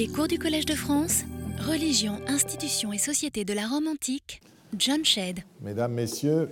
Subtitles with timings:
[0.00, 1.24] Les cours du Collège de France,
[1.58, 4.40] Religion, institutions et société de la Rome antique,
[4.78, 5.40] John Shedd.
[5.60, 6.48] Mesdames, Messieurs,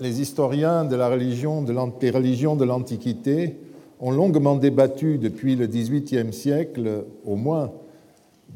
[0.00, 3.54] les historiens de la religion, de des religions de l'Antiquité
[4.00, 7.70] ont longuement débattu depuis le XVIIIe siècle, au moins,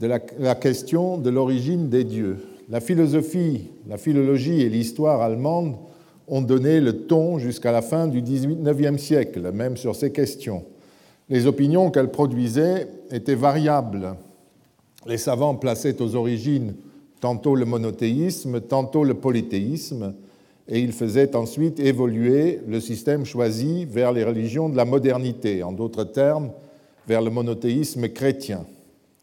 [0.01, 2.39] de la, la question de l'origine des dieux.
[2.69, 5.77] La philosophie, la philologie et l'histoire allemande
[6.27, 10.65] ont donné le ton jusqu'à la fin du XIXe siècle, même sur ces questions.
[11.29, 14.17] Les opinions qu'elles produisaient étaient variables.
[15.07, 16.75] Les savants plaçaient aux origines
[17.21, 20.15] tantôt le monothéisme, tantôt le polythéisme,
[20.69, 25.73] et ils faisaient ensuite évoluer le système choisi vers les religions de la modernité, en
[25.73, 26.51] d'autres termes,
[27.07, 28.65] vers le monothéisme chrétien.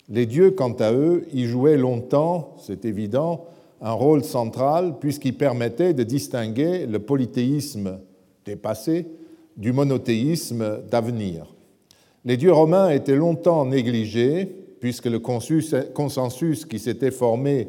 [0.09, 3.45] Les dieux, quant à eux, y jouaient longtemps, c'est évident,
[3.81, 7.99] un rôle central puisqu'il permettait de distinguer le polythéisme
[8.45, 9.07] des passés
[9.55, 11.53] du monothéisme d'avenir.
[12.25, 17.67] Les dieux romains étaient longtemps négligés puisque le consensus qui s'était formé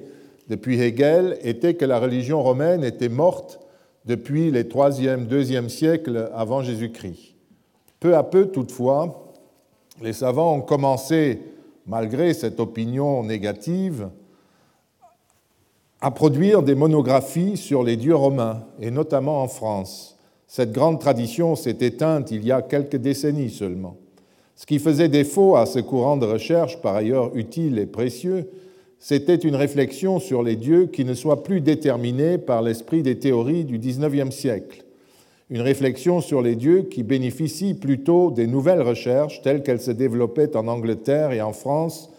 [0.48, 3.60] depuis Hegel était que la religion romaine était morte
[4.04, 7.34] depuis les 3e, 2e siècles avant Jésus-Christ.
[8.00, 9.32] Peu à peu, toutefois,
[10.02, 11.40] les savants ont commencé,
[11.86, 14.08] malgré cette opinion négative,
[16.00, 20.16] à produire des monographies sur les dieux romains, et notamment en France.
[20.46, 23.96] Cette grande tradition s'est éteinte il y a quelques décennies seulement.
[24.60, 28.50] Ce qui faisait défaut à ce courant de recherche, par ailleurs utile et précieux,
[28.98, 33.64] c'était une réflexion sur les dieux qui ne soit plus déterminée par l'esprit des théories
[33.64, 34.84] du XIXe siècle,
[35.48, 40.54] une réflexion sur les dieux qui bénéficie plutôt des nouvelles recherches telles qu'elles se développaient
[40.54, 42.10] en Angleterre et en France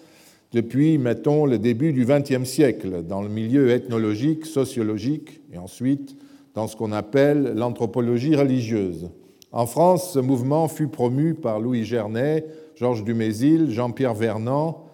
[0.52, 6.16] depuis, mettons, le début du XXe siècle, dans le milieu ethnologique, sociologique, et ensuite
[6.56, 9.12] dans ce qu'on appelle l'anthropologie religieuse.
[9.52, 14.86] En France, ce mouvement fut promu par Louis Gernet, Georges Dumézil, Jean-Pierre Vernant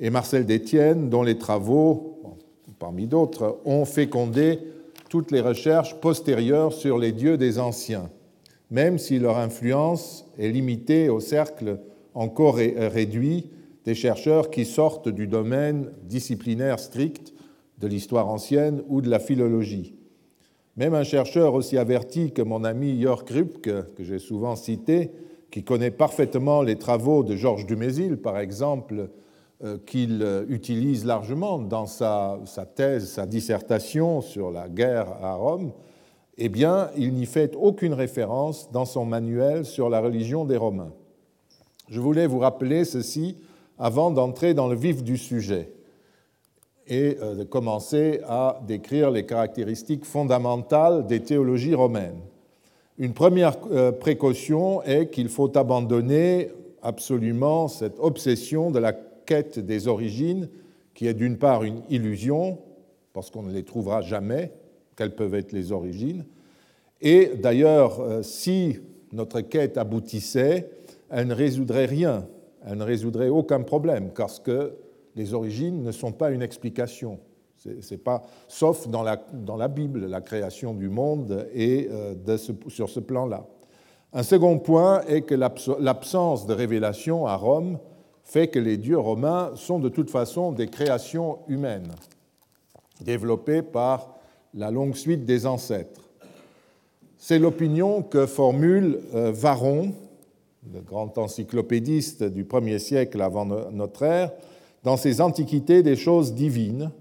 [0.00, 2.22] et Marcel Détienne, dont les travaux,
[2.78, 4.60] parmi d'autres, ont fécondé
[5.10, 8.10] toutes les recherches postérieures sur les dieux des anciens,
[8.70, 11.78] même si leur influence est limitée au cercle
[12.14, 13.50] encore réduit
[13.84, 17.34] des chercheurs qui sortent du domaine disciplinaire strict
[17.78, 19.95] de l'histoire ancienne ou de la philologie.
[20.76, 25.10] Même un chercheur aussi averti que mon ami Jörg Krupke, que j'ai souvent cité,
[25.50, 29.08] qui connaît parfaitement les travaux de Georges Dumézil, par exemple,
[29.64, 32.38] euh, qu'il utilise largement dans sa,
[32.74, 35.72] thèse, sa dissertation sur la guerre à Rome,
[36.36, 40.92] eh bien, il n'y fait aucune référence dans son manuel sur la religion des Romains.
[41.88, 43.38] Je voulais vous rappeler ceci
[43.78, 45.72] avant d'entrer dans le vif du sujet
[46.88, 52.20] et euh, de commencer à décrire les caractéristiques fondamentales des théologies romaines.
[52.98, 56.50] Une première euh, précaution est qu'il faut abandonner
[56.82, 60.48] absolument cette obsession de la quête des origines,
[60.94, 62.58] qui est d'une part une illusion,
[63.12, 64.52] parce qu'on ne les trouvera jamais,
[64.96, 66.24] quelles peuvent être les origines,
[67.02, 68.78] et d'ailleurs, euh, si
[69.12, 70.70] notre quête aboutissait,
[71.10, 72.26] elle ne résoudrait rien
[72.66, 74.72] elle ne résoudrait aucun problème, parce que
[75.16, 77.18] les origines ne sont pas une explication.
[77.80, 82.36] C'est pas, sauf dans la, Bible, la création du monde et euh,
[82.68, 83.46] sur ce plan-là.
[84.12, 87.78] Un second point est que l'absence de révélation à Rome
[88.22, 91.92] fait que les dieux romains sont de toute façon des créations humaines,
[93.00, 94.14] développées par
[94.54, 96.02] la longue suite des ancêtres.
[97.18, 99.92] C'est l'opinion que formule euh, Varon
[100.72, 104.32] le grand encyclopédiste du premier siècle avant notre ère,
[104.86, 106.92] dans ses Antiquités des choses divines,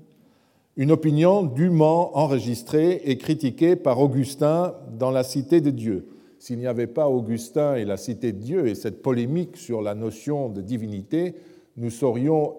[0.75, 6.07] une opinion dûment enregistrée et critiquée par Augustin dans la Cité de Dieu.
[6.39, 9.93] S'il n'y avait pas Augustin et la Cité de Dieu et cette polémique sur la
[9.93, 11.35] notion de divinité,
[11.77, 12.55] nous saurions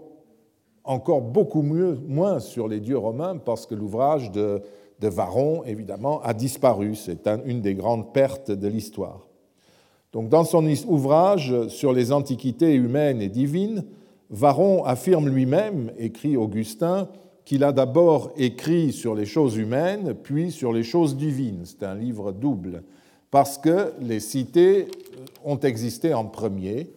[0.85, 4.63] encore beaucoup moins sur les dieux romains parce que l'ouvrage de,
[5.01, 6.95] de Varron, évidemment, a disparu.
[6.95, 9.27] C'est une des grandes pertes de l'histoire.
[10.13, 13.83] Donc, dans son ouvrage sur les antiquités humaines et divines,
[14.31, 17.09] Varron affirme lui-même, écrit Augustin,
[17.45, 21.63] qu'il a d'abord écrit sur les choses humaines, puis sur les choses divines.
[21.65, 22.83] C'est un livre double,
[23.31, 24.89] parce que les cités
[25.45, 26.91] ont existé en premier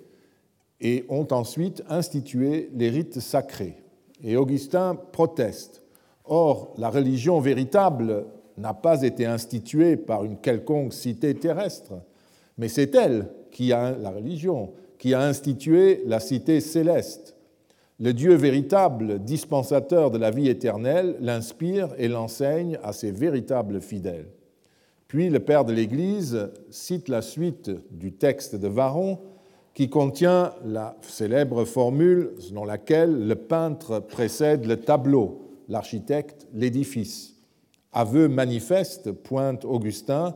[0.81, 3.75] et ont ensuite institué les rites sacrés.
[4.23, 5.83] Et Augustin proteste.
[6.25, 8.25] Or, la religion véritable
[8.57, 11.93] n'a pas été instituée par une quelconque cité terrestre,
[12.57, 17.35] mais c'est elle qui a la religion, qui a institué la cité céleste.
[17.99, 24.27] Le Dieu véritable, dispensateur de la vie éternelle, l'inspire et l'enseigne à ses véritables fidèles.
[25.07, 29.19] Puis le Père de l'Église cite la suite du texte de Varron
[29.73, 37.35] qui contient la célèbre formule selon laquelle le peintre précède le tableau, l'architecte l'édifice.
[37.91, 40.35] Aveu manifeste, pointe Augustin,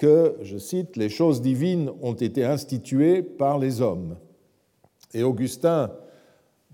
[0.00, 4.16] que, je cite, les choses divines ont été instituées par les hommes.
[5.12, 5.90] Et Augustin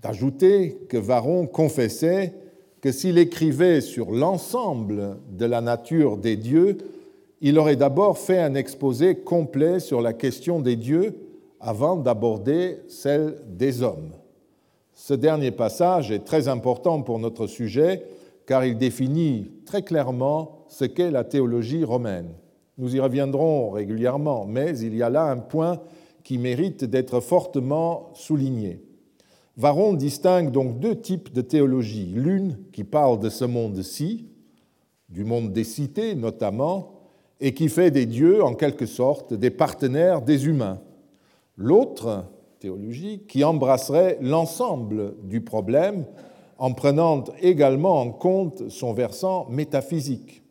[0.01, 2.35] d'ajouter que Varron confessait
[2.79, 6.77] que s'il écrivait sur l'ensemble de la nature des dieux,
[7.41, 11.17] il aurait d'abord fait un exposé complet sur la question des dieux
[11.59, 14.13] avant d'aborder celle des hommes.
[14.93, 18.05] Ce dernier passage est très important pour notre sujet
[18.45, 22.29] car il définit très clairement ce qu'est la théologie romaine.
[22.77, 25.81] Nous y reviendrons régulièrement, mais il y a là un point
[26.23, 28.81] qui mérite d'être fortement souligné.
[29.55, 32.11] Varron distingue donc deux types de théologie.
[32.13, 34.27] L'une qui parle de ce monde-ci,
[35.09, 36.93] du monde des cités notamment,
[37.39, 40.79] et qui fait des dieux, en quelque sorte, des partenaires des humains.
[41.55, 42.25] L'autre
[42.59, 46.05] théologie qui embrasserait l'ensemble du problème
[46.57, 50.43] en prenant également en compte son versant métaphysique.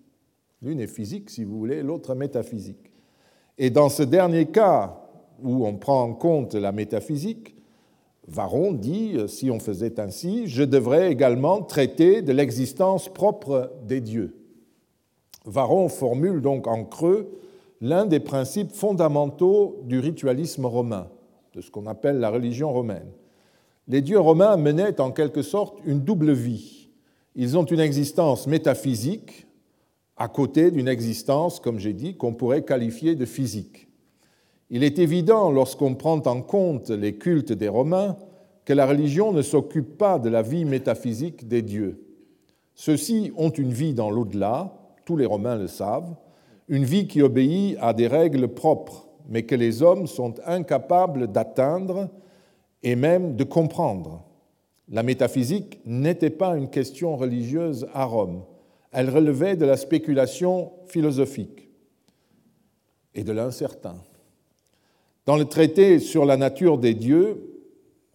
[0.66, 2.90] L'une est physique, si vous voulez, l'autre métaphysique.
[3.56, 5.00] Et dans ce dernier cas,
[5.40, 7.54] où on prend en compte la métaphysique,
[8.26, 14.34] Varron dit, si on faisait ainsi, je devrais également traiter de l'existence propre des dieux.
[15.44, 17.30] Varron formule donc en creux
[17.80, 21.06] l'un des principes fondamentaux du ritualisme romain,
[21.54, 23.12] de ce qu'on appelle la religion romaine.
[23.86, 26.90] Les dieux romains menaient en quelque sorte une double vie.
[27.36, 29.45] Ils ont une existence métaphysique,
[30.16, 33.88] à côté d'une existence, comme j'ai dit, qu'on pourrait qualifier de physique.
[34.70, 38.16] Il est évident, lorsqu'on prend en compte les cultes des Romains,
[38.64, 42.02] que la religion ne s'occupe pas de la vie métaphysique des dieux.
[42.74, 44.74] Ceux-ci ont une vie dans l'au-delà,
[45.04, 46.16] tous les Romains le savent,
[46.68, 52.08] une vie qui obéit à des règles propres, mais que les hommes sont incapables d'atteindre
[52.82, 54.24] et même de comprendre.
[54.88, 58.42] La métaphysique n'était pas une question religieuse à Rome
[58.96, 61.68] elle relevait de la spéculation philosophique
[63.14, 63.96] et de l'incertain.
[65.26, 67.42] Dans le traité sur la nature des dieux,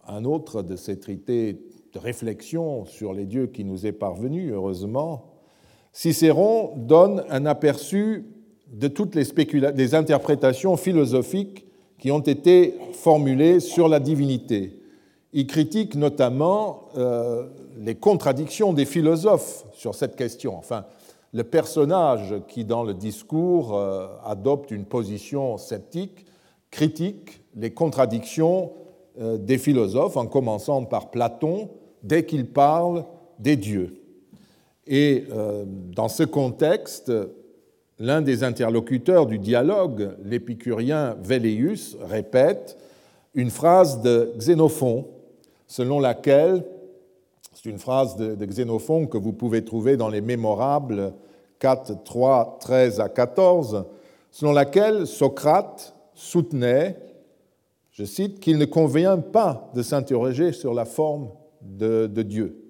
[0.08, 1.60] un autre de ces traités
[1.92, 5.30] de réflexion sur les dieux qui nous est parvenu, heureusement,
[5.92, 8.24] Cicéron donne un aperçu
[8.72, 11.64] de toutes les, interprétations philosophiques
[12.00, 14.80] qui ont été formulées sur la divinité.
[15.32, 17.46] Il critique notamment euh,
[17.78, 20.56] les contradictions des philosophes sur cette question.
[20.56, 20.84] Enfin,
[21.32, 26.26] le personnage qui, dans le discours, euh, adopte une position sceptique,
[26.70, 28.72] critique les contradictions
[29.20, 31.70] euh, des philosophes, en commençant par Platon,
[32.02, 33.04] dès qu'il parle
[33.38, 33.98] des dieux.
[34.88, 35.26] Et
[35.94, 37.12] dans ce contexte,
[38.00, 42.76] l'un des interlocuteurs du dialogue, l'épicurien Véléus, répète
[43.34, 45.06] une phrase de Xénophon
[45.66, 46.64] selon laquelle,
[47.62, 51.14] c'est une phrase de, Xénophon que vous pouvez trouver dans les Mémorables
[51.60, 53.84] 4, 3, 13 à 14,
[54.32, 56.98] selon laquelle Socrate soutenait,
[57.92, 61.28] je cite, qu'il ne convient pas de s'interroger sur la forme
[61.60, 62.64] de, Dieu.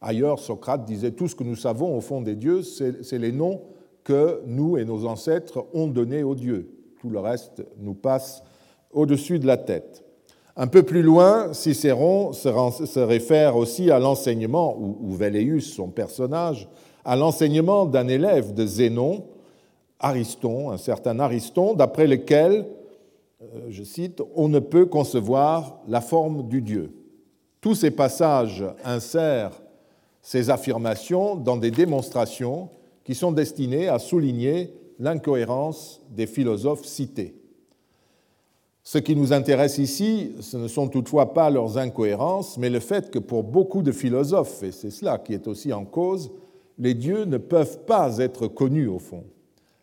[0.00, 3.60] Ailleurs, Socrate disait tout ce que nous savons au fond des dieux, c'est les noms
[4.02, 6.70] que nous et nos ancêtres ont donnés aux dieux.
[7.00, 8.42] Tout le reste nous passe
[8.92, 10.01] au-dessus de la tête.
[10.56, 16.68] Un peu plus loin, Cicéron se réfère aussi à l'enseignement, ou Véléus, son personnage,
[17.04, 19.24] à l'enseignement d'un élève de Zénon,
[19.98, 22.66] Ariston, un certain Ariston, d'après lequel,
[23.40, 26.92] euh, je cite, on ne peut concevoir la forme du Dieu.
[27.60, 29.62] Tous ces passages insèrent
[30.20, 32.68] ces affirmations dans des démonstrations
[33.04, 37.41] qui sont destinées à souligner l'incohérence des philosophes cités.
[38.84, 43.10] Ce qui nous intéresse ici, ce ne sont toutefois pas leurs incohérences, mais le fait
[43.10, 46.32] que pour beaucoup de philosophes, et c'est cela qui est aussi en cause,
[46.78, 49.24] les dieux ne peuvent pas être connus au fond.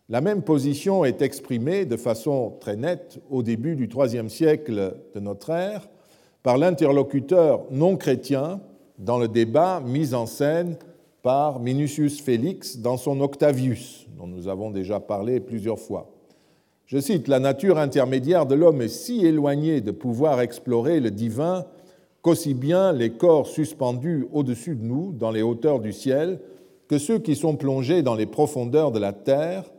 [0.09, 5.19] La même position est exprimée de façon très nette au début du IIIe siècle de
[5.19, 5.87] notre ère
[6.43, 8.59] par l'interlocuteur non chrétien
[8.97, 10.75] dans le débat mis en scène
[11.21, 16.09] par Minucius Félix dans son Octavius, dont nous avons déjà parlé plusieurs fois.
[16.89, 21.65] Je cite, La nature intermédiaire de l'homme est si éloignée de pouvoir explorer le divin
[22.23, 26.39] qu'aussi bien les corps suspendus au-dessus de nous, dans les hauteurs du ciel,
[26.87, 29.71] que ceux qui sont plongés dans les profondeurs de la terre,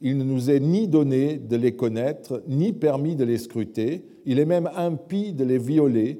[0.00, 4.38] il ne nous est ni donné de les connaître, ni permis de les scruter, il
[4.38, 6.18] est même impie de les violer,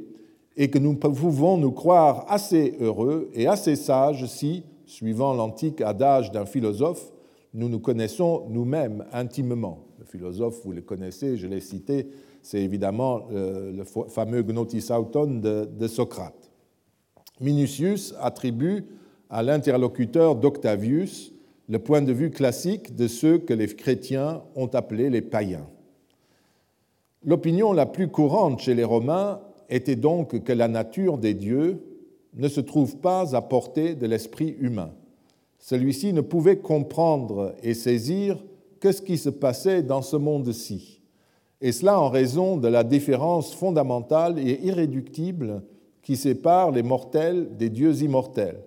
[0.59, 6.33] et que nous pouvons nous croire assez heureux et assez sages si, suivant l'antique adage
[6.33, 7.13] d'un philosophe,
[7.55, 9.79] nous nous connaissons nous-mêmes intimement.
[10.15, 12.07] Philosophe, vous le connaissez, je l'ai cité,
[12.41, 16.53] c'est évidemment le, fameux gnotis auton de, de Socrate.
[17.41, 18.85] Minucius attribue
[19.29, 21.33] à l'interlocuteur d'Octavius
[21.69, 25.67] le point de vue classique de ceux que les chrétiens ont appelés les païens.
[27.25, 31.83] L'opinion la plus courante chez les Romains était donc que la nature des dieux
[32.35, 34.93] ne se trouve pas à portée de l'esprit humain.
[35.59, 38.39] Celui-ci ne pouvait comprendre et saisir
[38.85, 41.01] que ce qui se passait dans ce monde-ci,
[41.63, 45.63] et cela en raison de la différence fondamentale et irréductible
[46.03, 48.61] qui sépare les mortels des dieux immortels.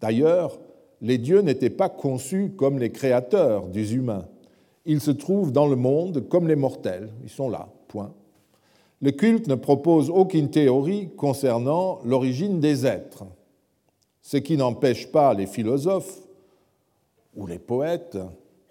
[0.00, 0.58] D'ailleurs,
[1.02, 4.24] les dieux n'étaient pas conçus comme les créateurs des humains.
[4.86, 7.10] Ils se trouvent dans le monde comme les mortels.
[7.22, 8.14] Ils sont là, point.
[9.02, 13.26] Le culte ne propose aucune théorie concernant l'origine des êtres,
[14.22, 16.20] ce qui n'empêche pas les philosophes
[17.36, 18.16] ou les poètes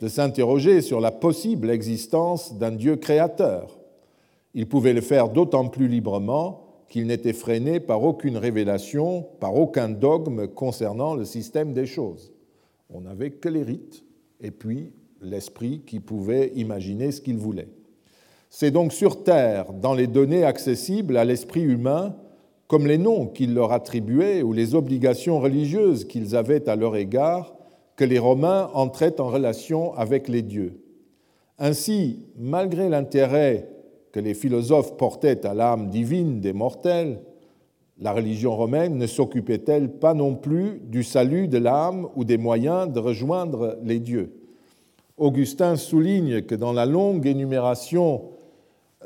[0.03, 3.79] de s'interroger sur la possible existence d'un Dieu créateur.
[4.53, 9.87] Ils pouvaient le faire d'autant plus librement qu'il n'était freiné par aucune révélation, par aucun
[9.87, 12.33] dogme concernant le système des choses.
[12.89, 14.03] On n'avait que les rites
[14.41, 14.91] et puis
[15.21, 17.69] l'esprit qui pouvait imaginer ce qu'il voulait.
[18.49, 22.17] C'est donc sur Terre, dans les données accessibles à l'esprit humain,
[22.67, 27.53] comme les noms qu'il leur attribuait ou les obligations religieuses qu'ils avaient à leur égard,
[27.95, 30.81] que les Romains entraient en relation avec les dieux.
[31.59, 33.69] Ainsi, malgré l'intérêt
[34.11, 37.19] que les philosophes portaient à l'âme divine des mortels,
[37.99, 42.91] la religion romaine ne s'occupait-elle pas non plus du salut de l'âme ou des moyens
[42.91, 44.33] de rejoindre les dieux?
[45.17, 48.31] Augustin souligne que dans la longue énumération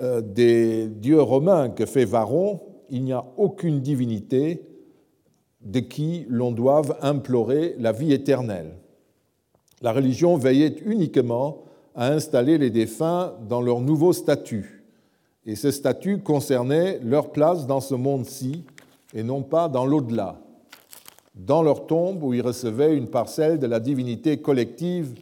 [0.02, 4.64] euh, des dieux romains que fait Varron, il n'y a aucune divinité
[5.68, 8.74] de qui l'on doive implorer la vie éternelle.
[9.82, 14.78] La religion veillait uniquement à installer les défunts dans leur nouveau statut
[15.48, 18.66] et ce statut concernait leur place dans ce monde-ci
[19.14, 20.42] et non pas dans l'au-delà,
[21.36, 25.14] dans leur tombe où ils recevaient une parcelle de la divinité collective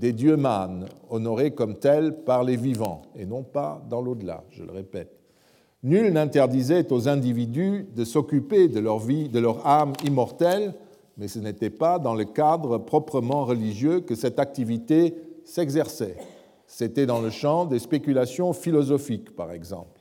[0.00, 4.64] des dieux mânes, honorés comme tels par les vivants, et non pas dans l'au-delà, je
[4.64, 5.23] le répète.
[5.84, 10.72] Nul n'interdisait aux individus de s'occuper de leur vie, de leur âme immortelle,
[11.18, 15.14] mais ce n'était pas dans le cadre proprement religieux que cette activité
[15.44, 16.16] s'exerçait.
[16.66, 20.00] C'était dans le champ des spéculations philosophiques, par exemple.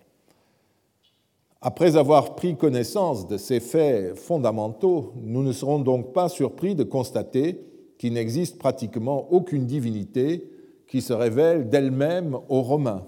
[1.62, 6.84] Après avoir pris connaissance de ces faits fondamentaux, nous ne serons donc pas surpris de
[6.84, 7.60] constater
[7.98, 10.50] qu'il n'existe pratiquement aucune divinité
[10.88, 13.06] qui se révèle d'elle-même aux Romains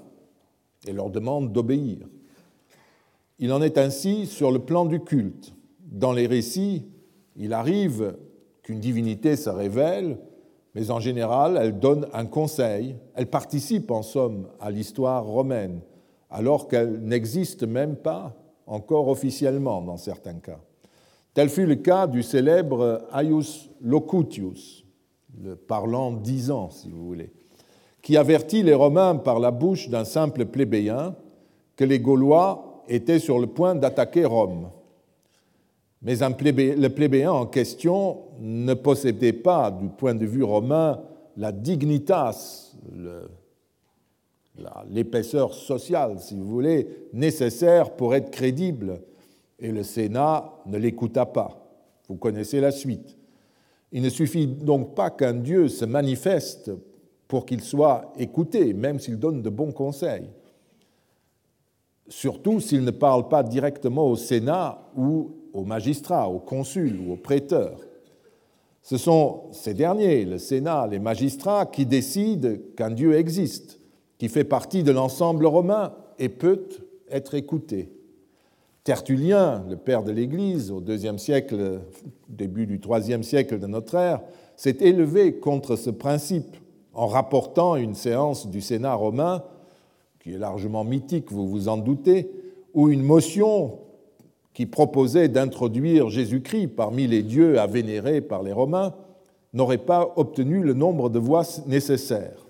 [0.85, 1.99] et leur demande d'obéir.
[3.39, 5.53] Il en est ainsi sur le plan du culte.
[5.79, 6.85] Dans les récits,
[7.35, 8.17] il arrive
[8.63, 10.17] qu'une divinité se révèle
[10.75, 15.79] mais en général, elle donne un conseil, elle participe en somme à l'histoire romaine,
[16.29, 18.35] alors qu'elle n'existe même pas
[18.67, 20.59] encore officiellement dans certains cas.
[21.33, 24.85] Tel fut le cas du célèbre Aius Locutius,
[25.41, 27.31] le parlant dix ans, si vous voulez,
[28.01, 31.15] qui avertit les Romains par la bouche d'un simple plébéien
[31.77, 34.69] que les Gaulois étaient sur le point d'attaquer Rome.
[36.01, 41.01] Mais le plébéien en question ne possédait pas, du point de vue romain,
[41.35, 42.75] la dignitas,
[44.89, 49.01] l'épaisseur sociale, si vous voulez, nécessaire pour être crédible.
[49.59, 51.65] Et le Sénat ne l'écouta pas.
[52.07, 53.17] Vous connaissez la suite.
[53.91, 56.71] Il ne suffit donc pas qu'un Dieu se manifeste
[57.27, 60.29] pour qu'il soit écouté, même s'il donne de bons conseils.
[62.07, 67.17] Surtout s'il ne parle pas directement au Sénat ou aux magistrats, aux consuls ou aux
[67.17, 67.79] prêteurs.
[68.81, 73.79] Ce sont ces derniers, le Sénat, les magistrats, qui décident qu'un Dieu existe,
[74.19, 76.67] qui fait partie de l'ensemble romain et peut
[77.09, 77.91] être écouté.
[78.83, 81.81] Tertullien, le père de l'Église, au deuxième siècle,
[82.29, 84.21] début du troisième siècle de notre ère,
[84.55, 86.55] s'est élevé contre ce principe
[86.93, 89.43] en rapportant une séance du Sénat romain,
[90.25, 92.31] qui est largement mythique, vous vous en doutez,
[92.73, 93.77] où une motion
[94.55, 98.95] qui proposait d'introduire Jésus-Christ parmi les dieux à vénérer par les Romains,
[99.53, 102.47] n'aurait pas obtenu le nombre de voix nécessaires.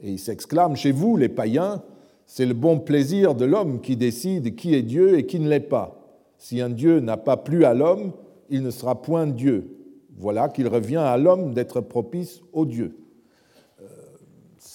[0.00, 1.82] Et il s'exclame, chez vous, les païens,
[2.24, 5.60] c'est le bon plaisir de l'homme qui décide qui est Dieu et qui ne l'est
[5.60, 6.00] pas.
[6.38, 8.12] Si un Dieu n'a pas plu à l'homme,
[8.48, 9.76] il ne sera point Dieu.
[10.16, 12.96] Voilà qu'il revient à l'homme d'être propice au Dieu.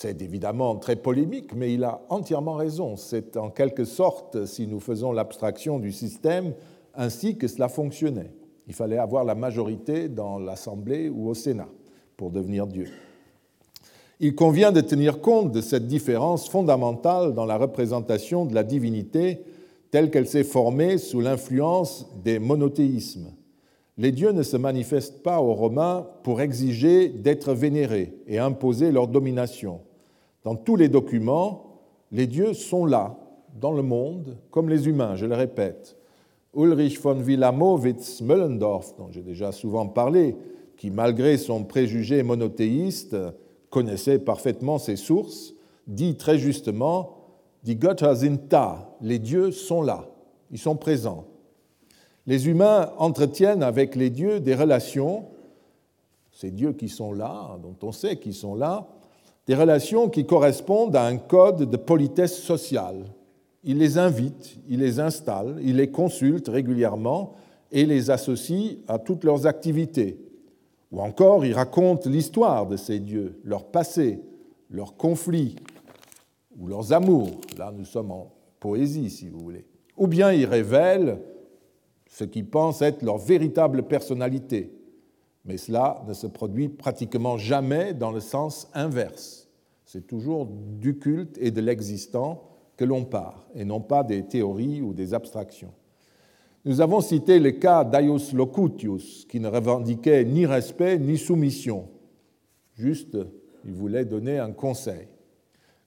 [0.01, 2.95] C'est évidemment très polémique, mais il a entièrement raison.
[2.95, 6.53] C'est en quelque sorte, si nous faisons l'abstraction du système,
[6.95, 8.31] ainsi que cela fonctionnait.
[8.67, 11.67] Il fallait avoir la majorité dans l'Assemblée ou au Sénat
[12.15, 12.87] pour devenir Dieu.
[14.21, 19.41] Il convient de tenir compte de cette différence fondamentale dans la représentation de la divinité
[19.91, 23.33] telle qu'elle s'est formée sous l'influence des monothéismes.
[23.97, 29.09] Les dieux ne se manifestent pas aux Romains pour exiger d'être vénérés et imposer leur
[29.09, 29.81] domination.
[30.43, 31.81] Dans tous les documents,
[32.11, 33.17] les dieux sont là,
[33.59, 35.97] dans le monde, comme les humains, je le répète.
[36.55, 40.35] Ulrich von Wilamowitz-Möllendorf, dont j'ai déjà souvent parlé,
[40.77, 43.15] qui, malgré son préjugé monothéiste,
[43.69, 45.53] connaissait parfaitement ses sources,
[45.87, 47.15] dit très justement
[47.63, 50.05] Die Götter sind da, les dieux sont là,
[50.49, 51.25] ils sont présents.
[52.25, 55.25] Les humains entretiennent avec les dieux des relations,
[56.31, 58.87] ces dieux qui sont là, dont on sait qu'ils sont là,
[59.49, 63.05] des relations qui correspondent à un code de politesse sociale.
[63.63, 67.33] Ils les invitent, ils les installent, ils les consultent régulièrement
[67.71, 70.19] et les associent à toutes leurs activités.
[70.91, 74.21] Ou encore, il raconte l'histoire de ces dieux, leur passé,
[74.69, 75.55] leurs conflits
[76.55, 77.41] ou leurs amours.
[77.57, 79.65] Là, nous sommes en poésie, si vous voulez.
[79.97, 81.21] Ou bien il révèle
[82.07, 84.71] ce qu'ils pensent être leur véritable personnalité.
[85.43, 89.38] Mais cela ne se produit pratiquement jamais dans le sens inverse.
[89.91, 90.47] C'est toujours
[90.79, 92.43] du culte et de l'existant
[92.77, 95.73] que l'on part, et non pas des théories ou des abstractions.
[96.63, 101.87] Nous avons cité le cas d'Aius Locutius, qui ne revendiquait ni respect ni soumission.
[102.75, 103.17] Juste,
[103.65, 105.07] il voulait donner un conseil.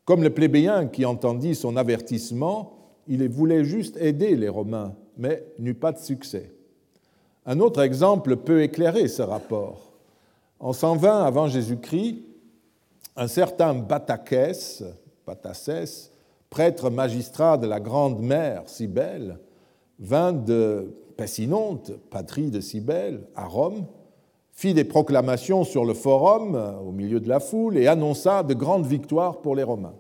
[0.05, 2.73] Comme le plébéien qui entendit son avertissement,
[3.07, 6.53] il voulait juste aider les Romains, mais n'eut pas de succès.
[7.47, 9.93] Un autre exemple peut éclairer ce rapport.
[10.59, 12.32] En 120 avant Jésus-Christ,
[13.17, 14.85] un certain Batakès,
[16.51, 19.39] prêtre magistrat de la grande mère Cybèle,
[19.99, 23.87] vint de Pessinonte, patrie de Cybèle, à Rome,
[24.53, 28.87] fit des proclamations sur le forum au milieu de la foule et annonça de grandes
[28.87, 29.95] victoires pour les Romains.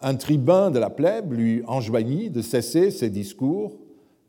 [0.00, 3.78] Un tribun de la plèbe lui enjoignit de cesser ses discours,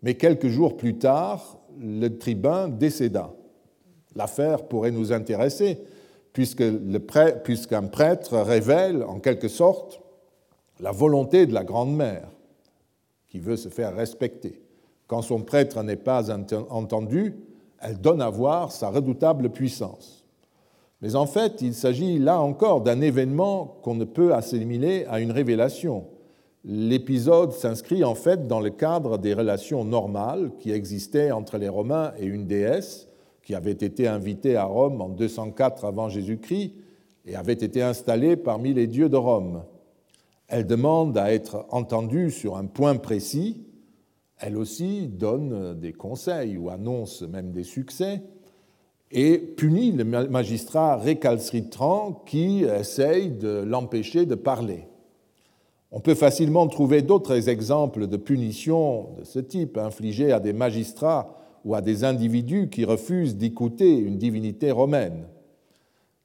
[0.01, 3.33] mais quelques jours plus tard, le tribun décéda.
[4.15, 5.79] L'affaire pourrait nous intéresser,
[6.37, 10.01] puisqu'un prêtre révèle en quelque sorte
[10.79, 12.29] la volonté de la grande mère,
[13.27, 14.61] qui veut se faire respecter.
[15.07, 17.35] Quand son prêtre n'est pas entendu,
[17.79, 20.25] elle donne à voir sa redoutable puissance.
[21.01, 25.31] Mais en fait, il s'agit là encore d'un événement qu'on ne peut assimiler à une
[25.31, 26.05] révélation.
[26.63, 32.13] L'épisode s'inscrit en fait dans le cadre des relations normales qui existaient entre les Romains
[32.19, 33.07] et une déesse
[33.47, 36.73] qui avait été invitée à Rome en 204 avant Jésus-Christ
[37.25, 39.63] et avait été installée parmi les dieux de Rome.
[40.49, 43.63] Elle demande à être entendue sur un point précis
[44.39, 48.21] elle aussi donne des conseils ou annonce même des succès
[49.11, 54.87] et punit le magistrat récalcitrant qui essaye de l'empêcher de parler.
[55.91, 61.33] On peut facilement trouver d'autres exemples de punitions de ce type infligées à des magistrats
[61.67, 65.25] ou à des individus qui refusent d'écouter une divinité romaine.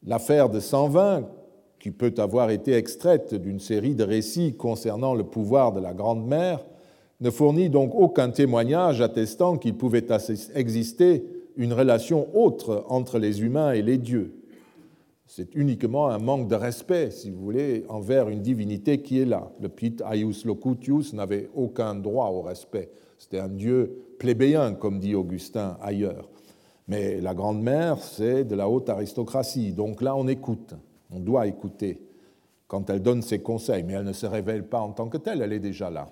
[0.06, 1.28] L'affaire de 120,
[1.80, 6.24] qui peut avoir été extraite d'une série de récits concernant le pouvoir de la Grande
[6.24, 6.60] Mère,
[7.20, 10.06] ne fournit donc aucun témoignage attestant qu'il pouvait
[10.54, 11.24] exister
[11.56, 14.36] une relation autre entre les humains et les dieux.
[15.26, 19.50] C'est uniquement un manque de respect, si vous voulez, envers une divinité qui est là.
[19.60, 22.90] Le Pit Aius Locutius n'avait aucun droit au respect.
[23.22, 26.28] C'était un dieu plébéien, comme dit Augustin ailleurs.
[26.88, 29.72] Mais la Grande Mère, c'est de la haute aristocratie.
[29.72, 30.74] Donc là, on écoute.
[31.08, 32.00] On doit écouter
[32.66, 33.84] quand elle donne ses conseils.
[33.84, 36.08] Mais elle ne se révèle pas en tant que telle, elle est déjà là.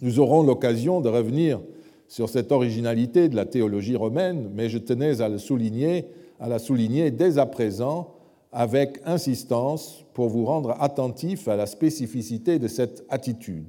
[0.00, 1.60] Nous aurons l'occasion de revenir
[2.06, 6.06] sur cette originalité de la théologie romaine, mais je tenais à, le souligner,
[6.40, 8.14] à la souligner dès à présent
[8.50, 13.66] avec insistance pour vous rendre attentif à la spécificité de cette attitude.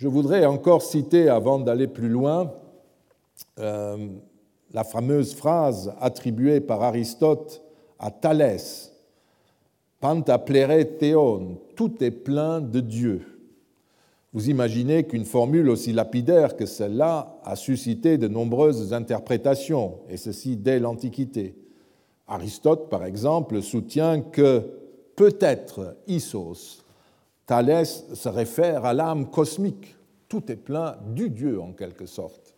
[0.00, 2.54] Je voudrais encore citer, avant d'aller plus loin,
[3.58, 4.08] euh,
[4.72, 7.62] la fameuse phrase attribuée par Aristote
[7.98, 8.94] à Thalès
[10.00, 13.26] Panta plere theon, tout est plein de Dieu.
[14.32, 20.56] Vous imaginez qu'une formule aussi lapidaire que celle-là a suscité de nombreuses interprétations, et ceci
[20.56, 21.56] dès l'Antiquité.
[22.26, 24.62] Aristote, par exemple, soutient que
[25.14, 26.82] peut-être Isos,
[27.50, 29.96] Thalès se réfère à l'âme cosmique.
[30.28, 32.54] Tout est plein du Dieu en quelque sorte.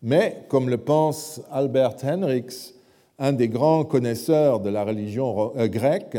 [0.00, 2.72] Mais, comme le pense Albert Henriks,
[3.18, 6.18] un des grands connaisseurs de la religion euh, grecque,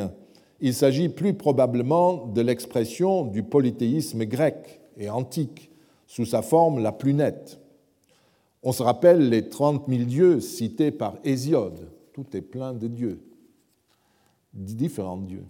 [0.60, 5.72] il s'agit plus probablement de l'expression du polythéisme grec et antique,
[6.06, 7.62] sous sa forme la plus nette.
[8.64, 11.90] On se rappelle les 30 000 dieux cités par Hésiode.
[12.12, 13.22] Tout est plein de dieux.
[14.54, 15.46] différents dieux.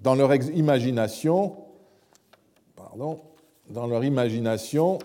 [0.00, 0.34] Dans leur
[4.04, 4.98] imagination,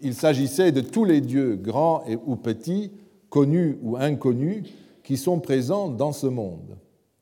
[0.00, 2.92] il s'agissait de tous les dieux, grands ou petits,
[3.30, 4.64] connus ou inconnus,
[5.02, 6.76] qui sont présents dans ce monde.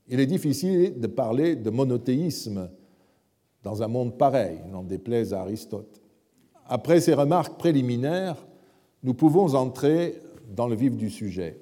[0.09, 2.69] Il est difficile de parler de monothéisme
[3.63, 6.01] dans un monde pareil, n'en déplaise à Aristote.
[6.67, 8.47] Après ces remarques préliminaires,
[9.03, 10.21] nous pouvons entrer
[10.55, 11.61] dans le vif du sujet.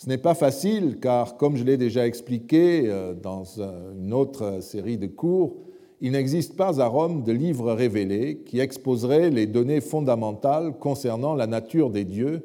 [0.00, 3.60] Ce n'est pas facile car, comme je l'ai déjà expliqué euh, dans
[4.00, 5.56] une autre série de cours,
[6.00, 11.48] il n'existe pas à Rome de livre révélé qui exposerait les données fondamentales concernant la
[11.48, 12.44] nature des dieux,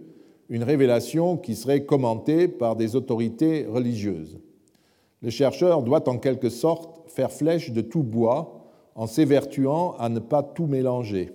[0.50, 4.40] une révélation qui serait commentée par des autorités religieuses.
[5.22, 8.64] Le chercheur doit en quelque sorte faire flèche de tout bois
[8.96, 11.30] en s'évertuant à ne pas tout mélanger.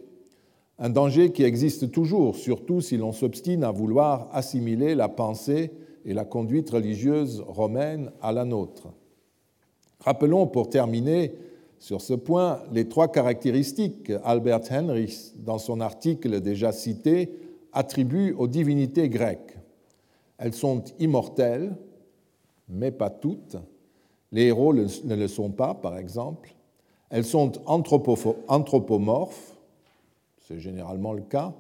[0.81, 5.71] Un danger qui existe toujours, surtout si l'on s'obstine à vouloir assimiler la pensée
[6.09, 8.89] et la conduite religieuse romaine à la nôtre.
[10.01, 11.35] Rappelons pour terminer
[11.79, 17.39] sur ce point les trois caractéristiques Albert Henrich, dans son article déjà cité,
[17.75, 19.59] attribue aux divinités grecques.
[20.39, 21.77] Elles sont immortelles,
[22.71, 23.59] mais pas toutes.
[24.33, 26.55] Les héros ne le sont pas, par exemple.
[27.11, 29.59] Elles sont anthropomorphes,
[30.41, 31.55] c'est généralement le cas,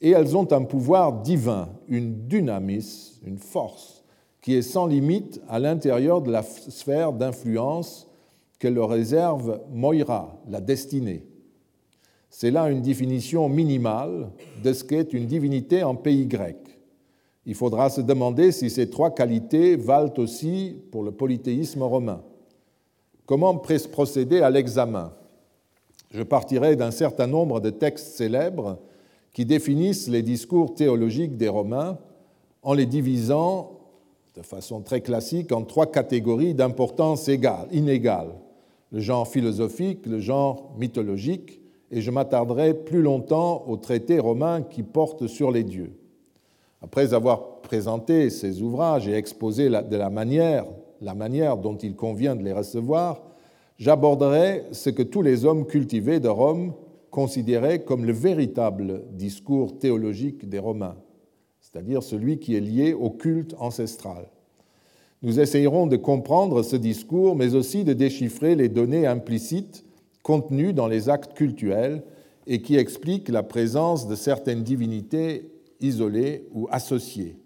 [0.00, 4.04] et elles ont un pouvoir divin, une dynamis, une force,
[4.40, 8.06] qui est sans limite à l'intérieur de la sphère d'influence
[8.58, 11.24] que leur réserve Moira, la destinée.
[12.30, 14.30] C'est là une définition minimale
[14.62, 16.58] de ce qu'est une divinité en pays grec.
[17.46, 22.22] Il faudra se demander si ces trois qualités valent aussi pour le polythéisme romain.
[23.24, 25.12] Comment procéder à l'examen?
[26.10, 28.78] Je partirai d'un certain nombre de textes célèbres
[29.36, 31.98] qui définissent les discours théologiques des Romains
[32.62, 33.80] en les divisant
[34.34, 37.28] de façon très classique en trois catégories d'importance
[37.70, 38.30] inégale
[38.92, 44.82] le genre philosophique, le genre mythologique, et je m'attarderai plus longtemps aux traités romains qui
[44.82, 45.92] portent sur les dieux.
[46.80, 50.64] Après avoir présenté ces ouvrages et exposé de la manière,
[51.02, 53.20] la manière dont il convient de les recevoir,
[53.76, 56.72] j'aborderai ce que tous les hommes cultivés de Rome
[57.16, 60.98] considéraient comme le véritable discours théologique des Romains,
[61.62, 64.28] c'est-à-dire celui qui est lié au culte ancestral.
[65.22, 69.86] Nous essayerons de comprendre ce discours, mais aussi de déchiffrer les données implicites
[70.22, 72.04] contenues dans les actes cultuels
[72.46, 75.50] et qui expliquent la présence de certaines divinités
[75.80, 77.38] isolées ou associées.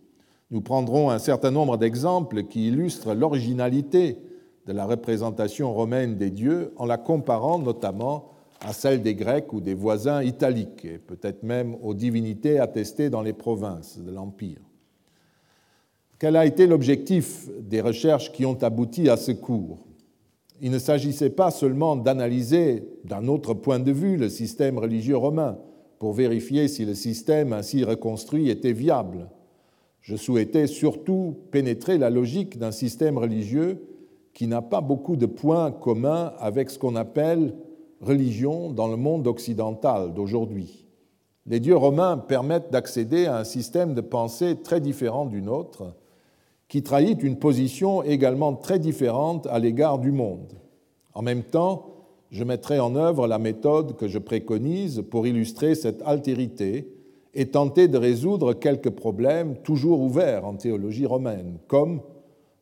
[0.50, 4.18] Nous prendrons un certain nombre d'exemples qui illustrent l'originalité
[4.66, 8.30] de la représentation romaine des dieux en la comparant notamment
[8.60, 13.22] à celle des Grecs ou des voisins italiques, et peut-être même aux divinités attestées dans
[13.22, 14.60] les provinces de l'Empire.
[16.18, 19.78] Quel a été l'objectif des recherches qui ont abouti à ce cours?
[20.60, 25.58] Il ne s'agissait pas seulement d'analyser d'un autre point de vue le système religieux romain
[25.98, 29.30] pour vérifier si le système ainsi reconstruit était viable.
[30.02, 33.86] Je souhaitais surtout pénétrer la logique d'un système religieux
[34.34, 37.54] qui n'a pas beaucoup de points communs avec ce qu'on appelle
[38.00, 40.86] religion dans le monde occidental d'aujourd'hui.
[41.46, 45.94] Les dieux romains permettent d'accéder à un système de pensée très différent du nôtre,
[46.68, 50.52] qui trahit une position également très différente à l'égard du monde.
[51.14, 51.86] En même temps,
[52.30, 56.94] je mettrai en œuvre la méthode que je préconise pour illustrer cette altérité
[57.34, 62.02] et tenter de résoudre quelques problèmes toujours ouverts en théologie romaine, comme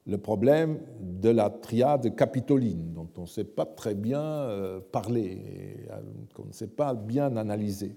[0.08, 5.86] le problème de la triade capitoline, dont on ne sait pas très bien euh, parler,
[5.90, 6.00] euh,
[6.34, 7.94] qu'on ne sait pas bien analyser.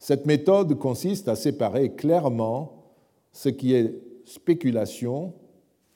[0.00, 2.92] Cette méthode consiste à séparer clairement
[3.32, 5.32] ce qui est spéculation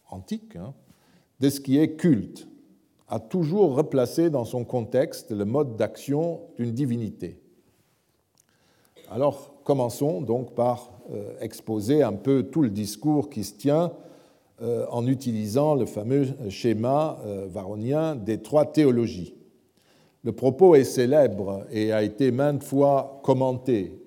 [0.08, 0.74] antique hein,
[1.40, 2.46] de ce qui est culte,
[3.08, 7.40] à toujours replacer dans son contexte le mode d'action d'une divinité.
[9.10, 13.92] Alors commençons donc par euh, exposer un peu tout le discours qui se tient
[14.90, 19.34] en utilisant le fameux schéma euh, varonien des trois théologies.
[20.24, 23.98] Le propos est célèbre et a été maintes fois commenté.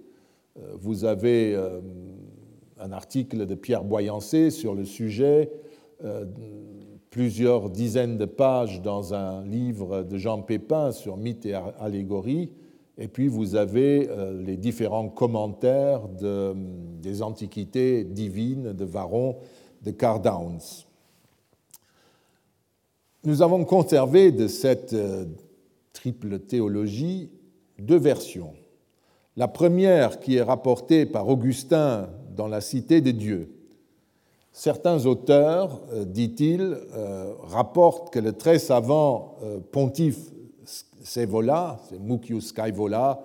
[0.80, 1.58] Vous avez
[2.80, 5.52] un article de Pierre Boyancé sur le sujet,
[6.04, 6.26] euh,
[7.10, 12.52] plusieurs dizaines de pages dans un livre de Jean Pépin sur mythes et allégories,
[12.98, 19.38] et puis vous avez euh, les différents commentaires des antiquités divines de Varron
[19.86, 20.86] de Cardowns.
[23.24, 25.26] Nous avons conservé de cette euh,
[25.94, 27.30] triple théologie
[27.80, 28.54] deux versions.
[29.38, 33.52] La première qui est rapportée par Augustin dans la Cité des dieux,
[34.58, 39.36] Certains auteurs, euh, dit-il, euh, rapportent que le très savant
[39.74, 40.32] pontife
[41.04, 43.22] Sévola, c'est Mucius Scaevola,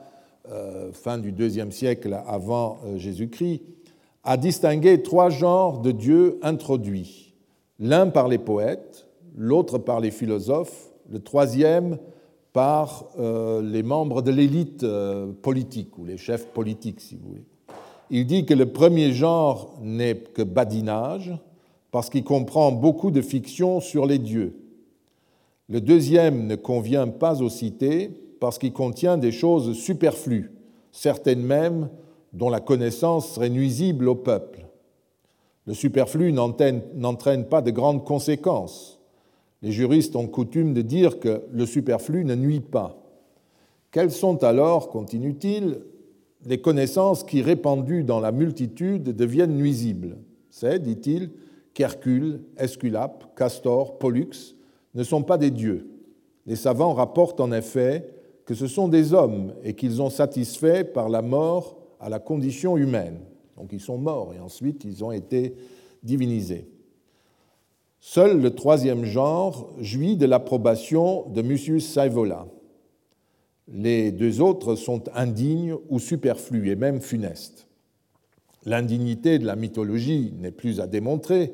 [0.92, 3.62] fin du IIe siècle avant Jésus-Christ,
[4.24, 7.34] a distingué trois genres de dieux introduits.
[7.78, 9.06] L'un par les poètes,
[9.36, 11.98] l'autre par les philosophes, le troisième
[12.52, 14.84] par les membres de l'élite
[15.42, 17.44] politique ou les chefs politiques, si vous voulez
[18.10, 21.32] il dit que le premier genre n'est que badinage,
[21.92, 24.56] parce qu'il comprend beaucoup de fictions sur les dieux.
[25.68, 30.50] Le deuxième ne convient pas aux cités, parce qu'il contient des choses superflues,
[30.90, 31.88] certaines même
[32.32, 34.66] dont la connaissance serait nuisible au peuple.
[35.66, 38.98] Le superflu n'entraîne pas de grandes conséquences.
[39.62, 42.96] Les juristes ont coutume de dire que le superflu ne nuit pas.
[43.90, 45.82] Quelles sont alors, continue-t-il,
[46.46, 50.16] les connaissances qui, répandues dans la multitude, deviennent nuisibles?
[50.50, 51.30] C'est, dit-il,
[51.74, 54.54] qu'Hercule, Esculape, Castor, Pollux
[54.94, 55.88] ne sont pas des dieux.
[56.46, 58.08] Les savants rapportent en effet
[58.46, 62.76] que ce sont des hommes et qu'ils ont satisfait par la mort à la condition
[62.76, 63.20] humaine.
[63.56, 65.54] Donc ils sont morts et ensuite ils ont été
[66.02, 66.66] divinisés.
[68.00, 72.46] Seul le troisième genre jouit de l'approbation de Musius Saivola.
[73.68, 77.68] Les deux autres sont indignes ou superflus et même funestes.
[78.64, 81.52] L'indignité de la mythologie n'est plus à démontrer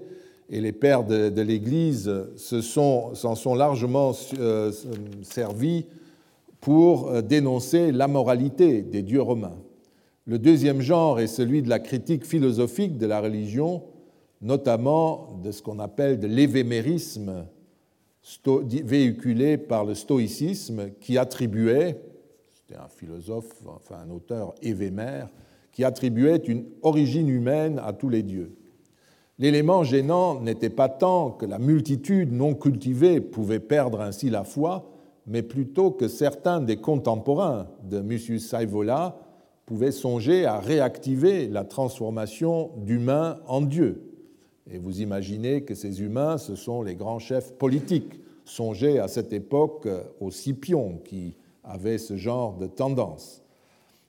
[0.49, 4.73] et les pères de, l'Église s'en sont, largement euh,
[5.23, 5.87] servis
[6.61, 9.57] pour euh, dénoncer l'amoralité des dieux romains.
[10.29, 13.85] Le deuxième genre est celui de la critique philosophique de la religion,
[14.43, 17.47] notamment de ce qu'on appelle de l'évémérisme
[18.45, 22.03] véhiculé par le stoïcisme qui attribuait,
[22.53, 25.29] c'était un philosophe, enfin un auteur évémère,
[25.71, 28.57] qui attribuait une origine humaine à tous les dieux.
[29.39, 34.91] L'élément gênant n'était pas tant que la multitude non cultivée pouvait perdre ainsi la foi,
[35.25, 39.21] mais plutôt que certains des contemporains de Musius Saivola
[39.67, 44.03] pouvaient songer à réactiver la transformation d'humains en dieux.
[44.71, 48.21] Et vous imaginez que ces humains, ce sont les grands chefs politiques.
[48.45, 49.89] Songez à cette époque
[50.21, 53.43] aux Scipions qui avaient ce genre de tendance.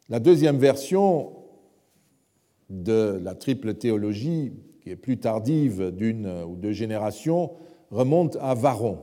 [0.10, 1.34] La deuxième version
[2.70, 7.52] de la triple théologie, qui est plus tardive d'une ou deux générations,
[7.90, 9.00] remonte à Varron.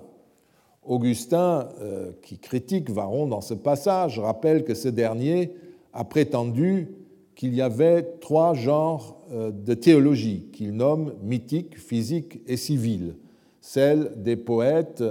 [0.84, 5.54] Augustin, euh, qui critique Varron dans ce passage, rappelle que ce dernier
[5.94, 6.88] a prétendu
[7.34, 13.14] qu'il y avait trois genres euh, de théologie qu'il nomme mythique, physique et civile,
[13.60, 15.02] celle des poètes,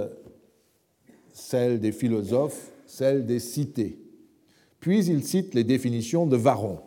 [1.32, 3.98] celle des philosophes, celle des cités.
[4.78, 6.78] Puis il cite les définitions de Varron.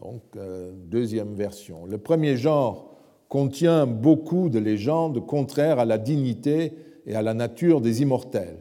[0.00, 1.86] Donc, euh, deuxième version.
[1.86, 2.96] Le premier genre
[3.28, 6.72] contient beaucoup de légendes contraires à la dignité
[7.06, 8.58] et à la nature des immortels.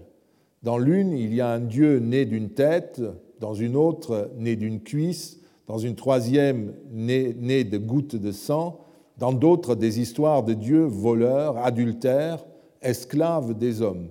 [0.62, 3.02] Dans l'une, il y a un dieu né d'une tête,
[3.44, 8.80] dans une autre, né d'une cuisse, dans une troisième, né, né de gouttes de sang,
[9.18, 12.46] dans d'autres, des histoires de dieux voleurs, adultères,
[12.82, 14.08] esclaves des hommes.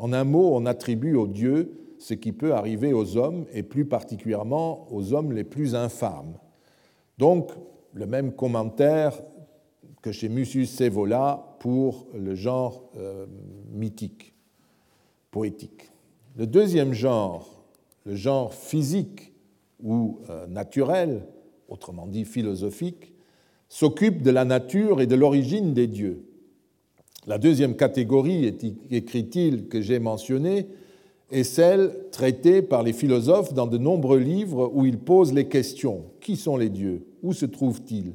[0.00, 3.84] En un mot, on attribue aux dieux ce qui peut arriver aux hommes, et plus
[3.84, 6.34] particulièrement aux hommes les plus infâmes.
[7.18, 7.52] Donc,
[7.94, 9.22] le même commentaire
[10.02, 13.26] que chez Musius Sevola pour le genre euh,
[13.70, 14.34] mythique,
[15.30, 15.88] poétique.
[16.34, 17.61] Le deuxième genre,
[18.04, 19.32] le genre physique
[19.82, 21.22] ou euh, naturel,
[21.68, 23.12] autrement dit philosophique,
[23.68, 26.24] s'occupe de la nature et de l'origine des dieux.
[27.26, 28.54] La deuxième catégorie,
[28.90, 30.66] écrit-il, que j'ai mentionnée,
[31.30, 36.04] est celle traitée par les philosophes dans de nombreux livres où ils posent les questions.
[36.20, 37.06] Qui sont les dieux?
[37.22, 38.14] Où se trouvent-ils?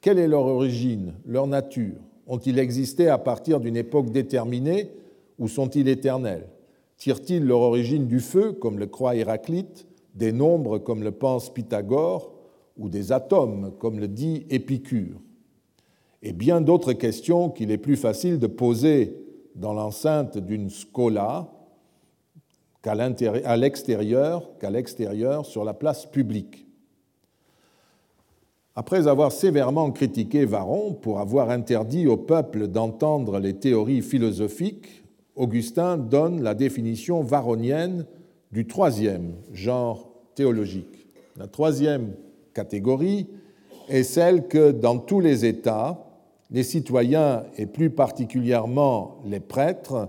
[0.00, 1.94] Quelle est leur origine, leur nature?
[2.26, 4.90] Ont-ils existé à partir d'une époque déterminée
[5.38, 6.48] ou sont-ils éternels?
[6.96, 12.32] Tirent-ils leur origine du feu, comme le croit Héraclite, des nombres, comme le pense Pythagore,
[12.76, 15.20] ou des atomes, comme le dit Épicure?
[16.22, 19.22] Et bien d'autres questions qu'il est plus facile de poser
[19.54, 21.52] dans l'enceinte d'une scola
[22.82, 22.94] qu'à
[23.56, 24.50] l'extérieur,
[25.44, 26.66] sur la place publique.
[28.74, 35.02] Après avoir sévèrement critiqué Varron pour avoir interdit au peuple d'entendre les théories philosophiques,
[35.36, 38.06] Augustin donne la définition varronienne
[38.52, 41.06] du troisième genre théologique.
[41.36, 42.14] La troisième
[42.54, 43.28] catégorie
[43.88, 46.06] est celle que dans tous les États,
[46.50, 50.08] les citoyens et plus particulièrement les prêtres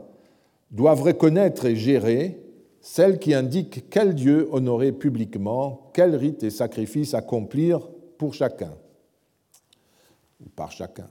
[0.71, 2.39] doivent reconnaître et gérer
[2.79, 8.73] celle qui indique quel Dieu honorer publiquement, quel rite et sacrifice accomplir pour chacun,
[10.39, 11.09] ou par chacun.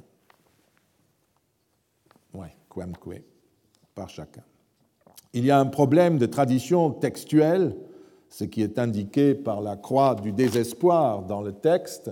[2.35, 2.55] Ouais,
[5.33, 7.75] Il y a un problème de tradition textuelle,
[8.29, 12.11] ce qui est indiqué par la croix du désespoir dans le texte.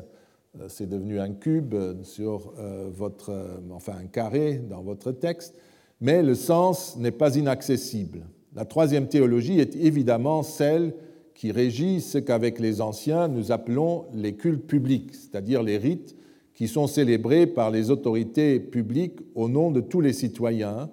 [0.61, 5.55] Euh, c'est devenu un cube sur euh, votre, euh, enfin un carré dans votre texte,
[6.01, 8.27] mais le sens n'est pas inaccessible.
[8.55, 10.95] La troisième théologie est évidemment celle
[11.35, 16.17] qui régit ce qu'avec les anciens nous appelons les cultes publics, c'est-à-dire les rites
[16.55, 20.89] qui sont célébrés par les autorités publiques au nom de tous les citoyens,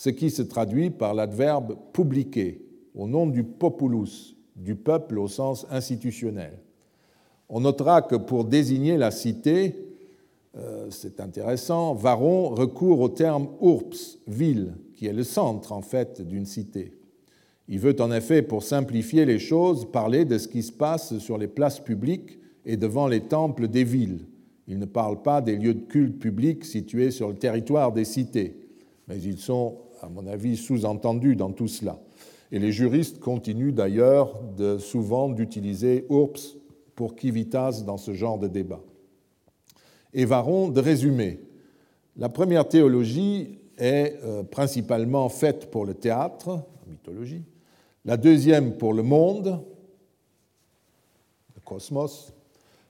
[0.00, 5.66] ce qui se traduit par l'adverbe publiquer, au nom du populus, du peuple au sens
[5.70, 6.58] institutionnel.
[7.50, 9.76] On notera que pour désigner la cité,
[10.56, 16.26] euh, c'est intéressant, Varon recourt au terme urps, ville, qui est le centre en fait
[16.26, 16.94] d'une cité.
[17.68, 21.36] Il veut en effet, pour simplifier les choses, parler de ce qui se passe sur
[21.36, 24.24] les places publiques et devant les temples des villes.
[24.66, 28.56] Il ne parle pas des lieux de culte publics situés sur le territoire des cités,
[29.10, 31.98] mais ils sont, à mon avis, sous-entendus dans tout cela.
[32.52, 34.40] Et les juristes continuent d'ailleurs
[34.78, 36.56] souvent d'utiliser Urps
[36.94, 38.80] pour Kivitas dans ce genre de débat.
[40.12, 41.40] Et Varon de résumer.
[42.16, 47.42] La première théologie est euh, principalement faite pour le théâtre, la mythologie,
[48.04, 49.64] la deuxième pour le monde,
[51.54, 52.32] le cosmos,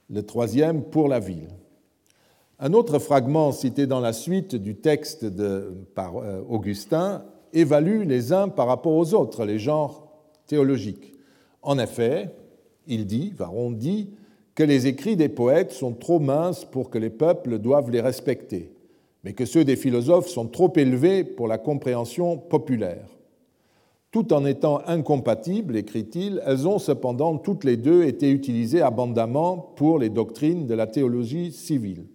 [0.09, 1.49] le troisième pour la ville.
[2.63, 8.33] Un autre fragment cité dans la suite du texte de, par euh, Augustin évalue les
[8.33, 10.07] uns par rapport aux autres, les genres
[10.45, 11.15] théologiques.
[11.63, 12.29] En effet,
[12.85, 14.11] il dit, Varon dit,
[14.53, 18.71] que les écrits des poètes sont trop minces pour que les peuples doivent les respecter,
[19.23, 23.07] mais que ceux des philosophes sont trop élevés pour la compréhension populaire.
[24.11, 29.97] Tout en étant incompatibles, écrit-il, elles ont cependant toutes les deux été utilisées abondamment pour
[29.97, 32.05] les doctrines de la théologie civile.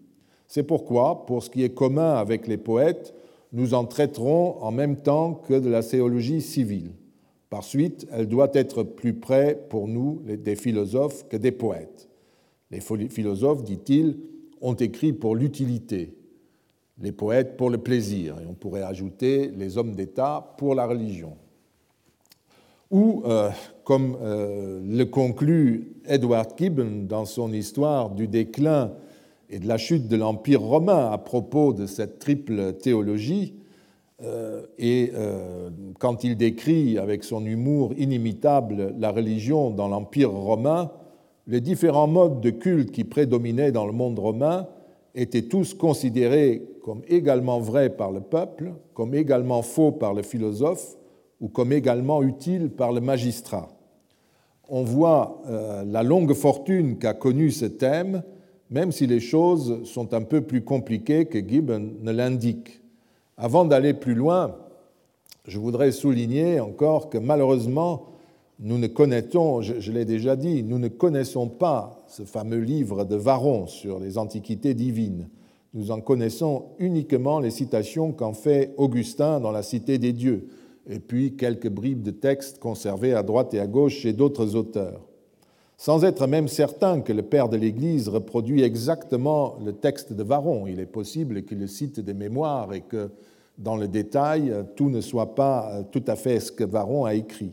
[0.49, 3.15] C'est pourquoi, pour ce qui est commun avec les poètes,
[3.53, 6.93] nous en traiterons en même temps que de la théologie civile.
[7.51, 12.09] Par suite, elle doit être plus près pour nous des philosophes que des poètes.
[12.71, 14.19] Les philosophes, dit-il,
[14.61, 16.15] ont écrit pour l'utilité,
[17.01, 21.37] les poètes pour le plaisir, et on pourrait ajouter les hommes d'État pour la religion
[22.91, 23.51] ou, euh,
[23.85, 28.93] comme euh, le conclut Edward Gibbon dans son histoire du déclin
[29.51, 33.55] et de la chute de l'Empire romain à propos de cette triple théologie,
[34.23, 35.13] euh, et
[35.99, 40.91] quand il décrit avec son humour inimitable la religion dans l'Empire romain,
[41.47, 44.67] les différents modes de culte qui prédominaient dans le monde romain
[45.15, 50.97] étaient tous considérés comme également vrais par le peuple, comme également faux par le philosophe,
[51.41, 53.69] ou comme également utile par le magistrat.
[54.69, 58.23] On voit euh, la longue fortune qu'a connue ce thème,
[58.71, 62.81] même si les choses sont un peu plus compliquées que Gibbon ne l'indique.
[63.37, 64.57] Avant d'aller plus loin,
[65.47, 68.07] je voudrais souligner encore que malheureusement,
[68.59, 73.17] nous ne connaissons, je, l'ai déjà dit, nous ne connaissons pas ce fameux livre de
[73.17, 75.29] Varon sur les antiquités divines.
[75.75, 80.49] Nous en connaissons uniquement les citations qu'en fait Augustin dans la Cité des dieux
[80.89, 85.03] et puis quelques bribes de textes conservés à droite et à gauche chez d'autres auteurs.
[85.79, 90.67] Sans être même certain que le père de l'Église reproduit exactement le texte de Varon,
[90.67, 93.11] il est possible qu'il cite des mémoires et que
[93.59, 97.53] dans le détail, tout ne soit pas tout à fait ce que Varon a écrit.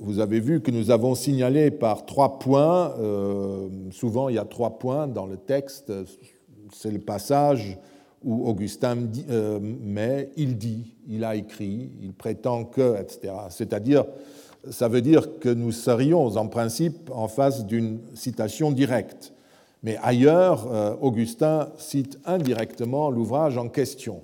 [0.00, 4.44] Vous avez vu que nous avons signalé par trois points, euh, souvent il y a
[4.44, 5.92] trois points dans le texte,
[6.72, 7.78] c'est le passage
[8.24, 13.32] où Augustin dit, euh, mais il dit, il a écrit, il prétend que, etc.
[13.50, 14.04] C'est-à-dire,
[14.70, 19.32] ça veut dire que nous serions en principe en face d'une citation directe.
[19.82, 24.22] Mais ailleurs, euh, Augustin cite indirectement l'ouvrage en question.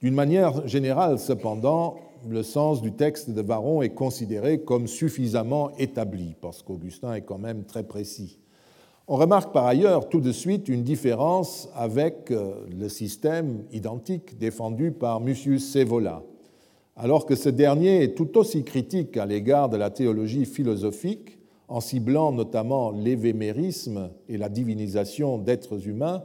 [0.00, 1.96] D'une manière générale, cependant,
[2.28, 7.38] le sens du texte de Varon est considéré comme suffisamment établi, parce qu'Augustin est quand
[7.38, 8.38] même très précis.
[9.06, 14.90] On remarque par ailleurs tout de suite une différence avec euh, le système identique défendu
[14.90, 16.22] par Mucius Sevola.
[17.00, 21.38] Alors que ce dernier est tout aussi critique à l'égard de la théologie philosophique,
[21.68, 26.24] en ciblant notamment l'évémérisme et la divinisation d'êtres humains,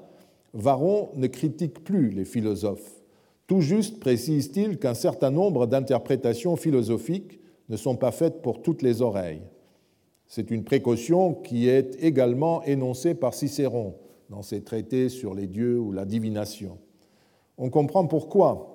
[0.56, 3.04] Varon ne critique plus les philosophes.
[3.46, 9.04] Tout juste précise-t-il qu'un certain nombre d'interprétations philosophiques ne sont pas faites pour toutes les
[9.04, 9.44] oreilles.
[10.26, 13.94] C'est une précaution qui est également énoncée par Cicéron
[14.32, 16.80] dans ses traités sur les dieux ou la divination.
[17.60, 18.73] On comprend pourquoi.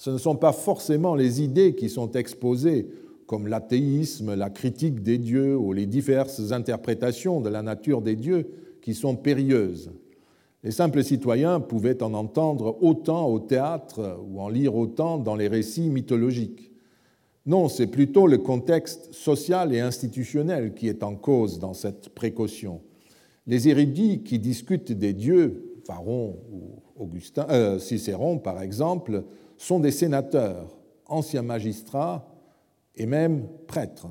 [0.00, 2.88] Ce ne sont pas forcément les idées qui sont exposées,
[3.26, 8.48] comme l'athéisme, la critique des dieux ou les diverses interprétations de la nature des dieux,
[8.80, 9.92] qui sont périlleuses.
[10.64, 15.48] Les simples citoyens pouvaient en entendre autant au théâtre ou en lire autant dans les
[15.48, 16.72] récits mythologiques.
[17.44, 22.80] Non, c'est plutôt le contexte social et institutionnel qui est en cause dans cette précaution.
[23.46, 29.24] Les érudits qui discutent des dieux, Varron ou Augustin, euh, Cicéron par exemple,
[29.60, 30.74] sont des sénateurs,
[31.06, 32.26] anciens magistrats
[32.96, 34.08] et même prêtres.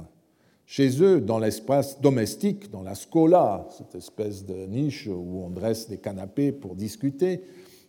[0.67, 5.89] Chez eux, dans l'espace domestique, dans la scola, cette espèce de niche où on dresse
[5.89, 7.41] des canapés pour discuter,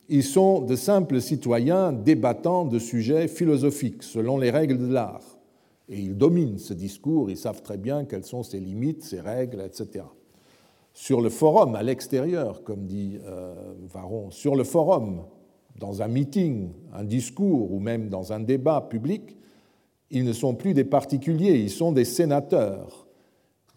[0.09, 5.39] ils sont de simples citoyens débattant de sujets philosophiques selon les règles de l'art.
[5.91, 9.61] Et ils dominent ce discours, ils savent très bien quelles sont ses limites, ses règles,
[9.61, 10.07] etc.
[10.95, 13.55] Sur le forum, à l'extérieur, comme dit euh,
[13.87, 15.25] Varron, sur le forum,
[15.79, 19.37] dans un meeting, un discours ou même dans un débat public,
[20.11, 23.07] ils ne sont plus des particuliers, ils sont des sénateurs.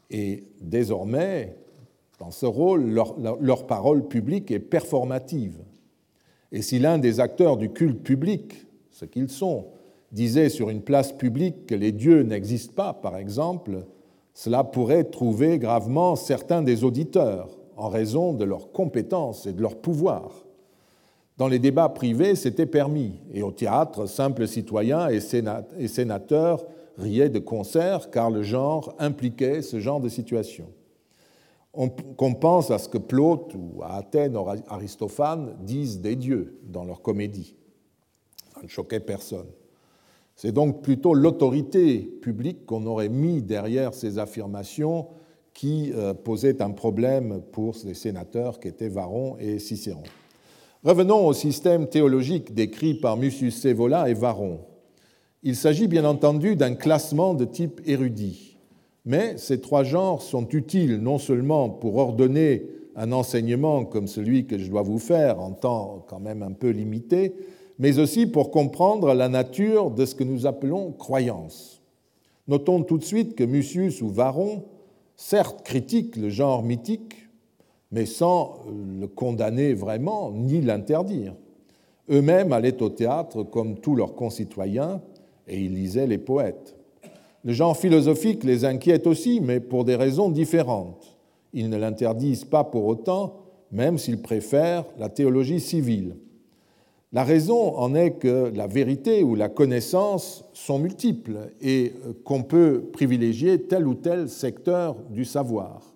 [0.10, 1.56] Et désormais,
[2.20, 5.60] dans ce rôle, leur, parole publique est performative.
[6.52, 9.68] Et si l'un des acteurs du culte public, ce qu'ils sont,
[10.12, 13.86] disait sur une place publique que les dieux n'existent pas, par exemple,
[14.34, 19.78] cela pourrait trouver gravement certains des auditeurs en raison de leurs compétences et de leur
[19.78, 20.46] pouvoir.
[21.44, 25.20] Dans les débats privés, c'était permis, et au théâtre, simples citoyens et
[25.90, 26.66] sénateurs
[26.98, 30.70] riaient de concert car le genre impliquait ce genre de situation.
[31.74, 36.86] Qu'on pense à ce que Plaute ou à Athènes ou Aristophane disent des dieux dans
[36.86, 37.58] leur comédie.
[38.56, 39.48] Ça ne choquait personne.
[40.38, 45.08] C'est donc plutôt l'autorité publique qu'on aurait mis derrière ces affirmations
[45.54, 50.04] qui euh, posait un problème pour les sénateurs qui étaient Varron et Cicéron.
[50.84, 54.60] Revenons au système théologique décrit par Mucius Scevola et Varron.
[55.42, 58.58] Il s'agit bien entendu d'un classement de type érudit,
[59.06, 62.66] mais ces trois genres sont utiles non seulement pour ordonner
[62.98, 66.72] un enseignement comme celui que je dois vous faire en temps quand même un peu
[66.72, 67.34] limité,
[67.80, 71.82] mais aussi pour comprendre la nature de ce que nous appelons croyance.
[72.50, 74.66] Notons tout de suite que Mucius ou Varron,
[75.16, 77.23] certes critiquent le genre mythique,
[77.94, 78.56] mais sans
[79.00, 81.36] le condamner vraiment ni l'interdire.
[82.10, 85.00] Eux-mêmes allaient au théâtre comme tous leurs concitoyens
[85.48, 86.76] et ils lisaient les poètes.
[87.46, 91.16] Le genre philosophique les inquiète aussi, mais pour des raisons différentes.
[91.54, 93.36] Ils ne l'interdisent pas pour autant,
[93.72, 96.16] même s'ils préfèrent la théologie civile.
[97.12, 102.90] La raison en est que la vérité ou la connaissance sont multiples et qu'on peut
[102.92, 105.93] privilégier tel ou tel secteur du savoir.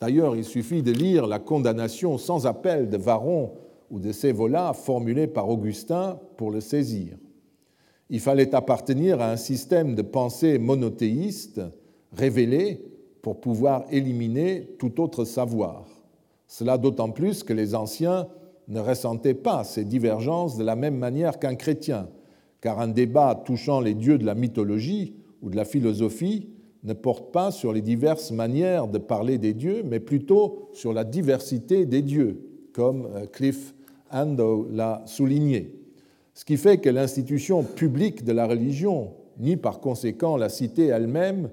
[0.00, 3.52] D'ailleurs, il suffit de lire la condamnation sans appel de Varron
[3.90, 7.16] ou de Sévola formulée par Augustin pour le saisir.
[8.10, 11.60] Il fallait appartenir à un système de pensée monothéiste
[12.12, 12.82] révélé
[13.22, 15.86] pour pouvoir éliminer tout autre savoir.
[16.46, 18.28] Cela d'autant plus que les anciens
[18.68, 22.08] ne ressentaient pas ces divergences de la même manière qu'un chrétien,
[22.60, 26.48] car un débat touchant les dieux de la mythologie ou de la philosophie
[26.88, 31.04] ne porte pas sur les diverses manières de parler des dieux, mais plutôt sur la
[31.04, 32.40] diversité des dieux,
[32.72, 33.74] comme euh, Cliff
[34.10, 35.74] Andow l'a souligné.
[36.34, 41.50] Ce qui fait que l'institution publique de la religion, ni par conséquent la cité elle-même,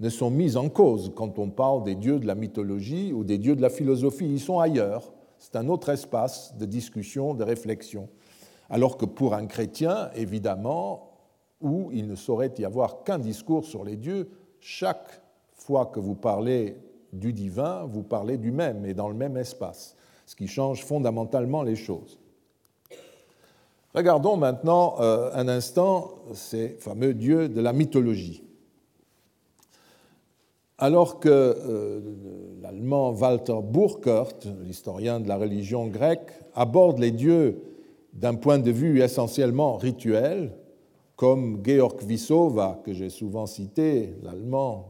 [0.00, 3.38] ne sont mises en cause quand on parle des dieux de la mythologie ou des
[3.38, 4.26] dieux de la philosophie.
[4.26, 5.14] Ils sont ailleurs.
[5.38, 8.08] C'est un autre espace de discussion, de réflexion.
[8.68, 11.10] Alors que pour un chrétien, évidemment,
[11.60, 14.28] où il ne saurait y avoir qu'un discours sur les dieux,
[14.66, 15.20] chaque
[15.52, 16.78] fois que vous parlez
[17.12, 19.94] du divin, vous parlez du même et dans le même espace,
[20.24, 22.18] ce qui change fondamentalement les choses.
[23.94, 28.42] Regardons maintenant euh, un instant ces fameux dieux de la mythologie.
[30.78, 32.00] Alors que euh,
[32.62, 37.62] l'allemand Walter Burkert, l'historien de la religion grecque, aborde les dieux
[38.14, 40.56] d'un point de vue essentiellement rituel,
[41.16, 44.88] comme Georg Wissowa, que j'ai souvent cité, l'allemand,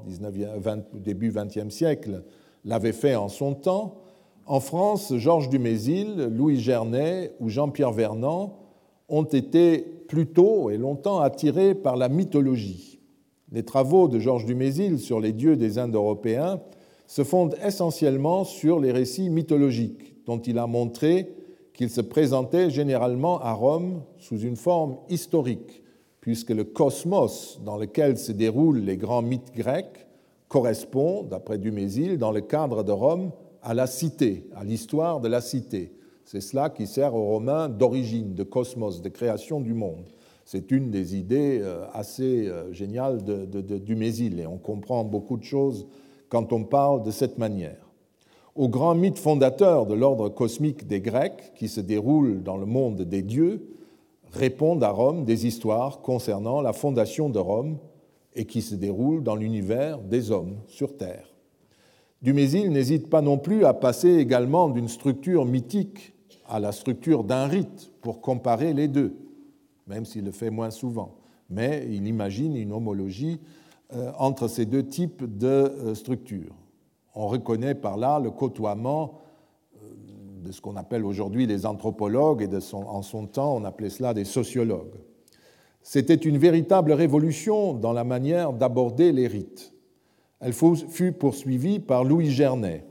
[0.95, 2.25] début XXe siècle,
[2.64, 3.97] l'avait fait en son temps.
[4.47, 8.59] En France, Georges Dumézil, Louis Gernet ou Jean-Pierre Vernant
[9.09, 13.01] ont été plutôt et longtemps attirés par la mythologie.
[13.53, 16.61] Les travaux de Georges Dumézil sur les dieux des Indes-Européens
[17.07, 21.29] se fondent essentiellement sur les récits mythologiques, dont il a montré
[21.75, 25.84] qu'ils se présentaient généralement à Rome sous une forme historique,
[26.25, 30.07] puisque le cosmos dans lequel se déroulent les grands mythes grecs
[30.49, 33.31] correspond, d'après Dumézil, dans le cadre de Rome,
[33.62, 35.93] à la cité, à l'histoire de la cité.
[36.25, 40.09] C'est cela qui sert aux Romains d'origine, de cosmos, de création du monde.
[40.47, 45.45] C'est une des idées euh, assez euh, géniales de, Dumézil et on comprend beaucoup de
[45.45, 45.87] choses
[46.31, 47.87] quand on parle de cette manière.
[48.55, 53.03] au grand mythe fondateur de l'ordre cosmique des Grecs qui se déroule dans le monde
[53.03, 53.74] des dieux,
[54.35, 57.78] répondent à Rome des histoires concernant la fondation de Rome
[58.35, 61.32] et qui se déroulent dans l'univers des hommes sur Terre.
[62.20, 66.14] Dumézil n'hésite pas non plus à passer également d'une structure mythique
[66.49, 69.14] à la structure d'un rite pour comparer les deux,
[69.87, 71.16] même s'il le fait moins souvent.
[71.49, 73.41] Mais il imagine une homologie
[73.95, 76.55] euh, entre ces deux types de euh, structures.
[77.14, 79.20] On reconnaît par là le côtoiement
[80.45, 84.12] de ce qu'on appelle aujourd'hui les anthropologues et de en son temps on appelait cela
[84.12, 84.95] des sociologues.
[85.82, 89.72] C'était une véritable révolution dans la manière d'aborder les rites.
[90.40, 92.84] Elle fut poursuivie par Louis Gernet.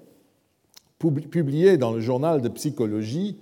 [1.00, 3.42] Publié dans le journal de psychologie,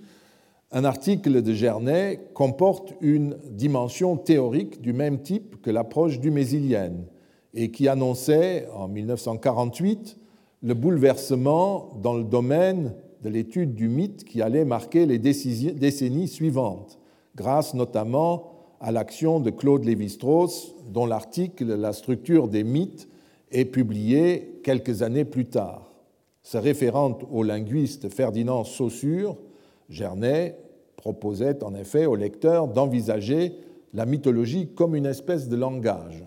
[0.71, 7.05] un article de Gernet comporte une dimension théorique du même type que l'approche du mésilienne
[7.53, 10.17] et qui annonçait en 1948
[10.63, 16.99] le bouleversement dans le domaine de l'étude du mythe qui allait marquer les décennies suivantes,
[17.35, 23.07] grâce notamment à l'action de Claude Lévi-Strauss, dont l'article La structure des mythes
[23.51, 25.93] est publié quelques années plus tard.
[26.41, 29.37] Se référant au linguiste Ferdinand Saussure,
[29.89, 30.57] Gernet
[30.97, 33.53] proposait en effet au lecteur d'envisager
[33.93, 36.25] la mythologie comme une espèce de langage.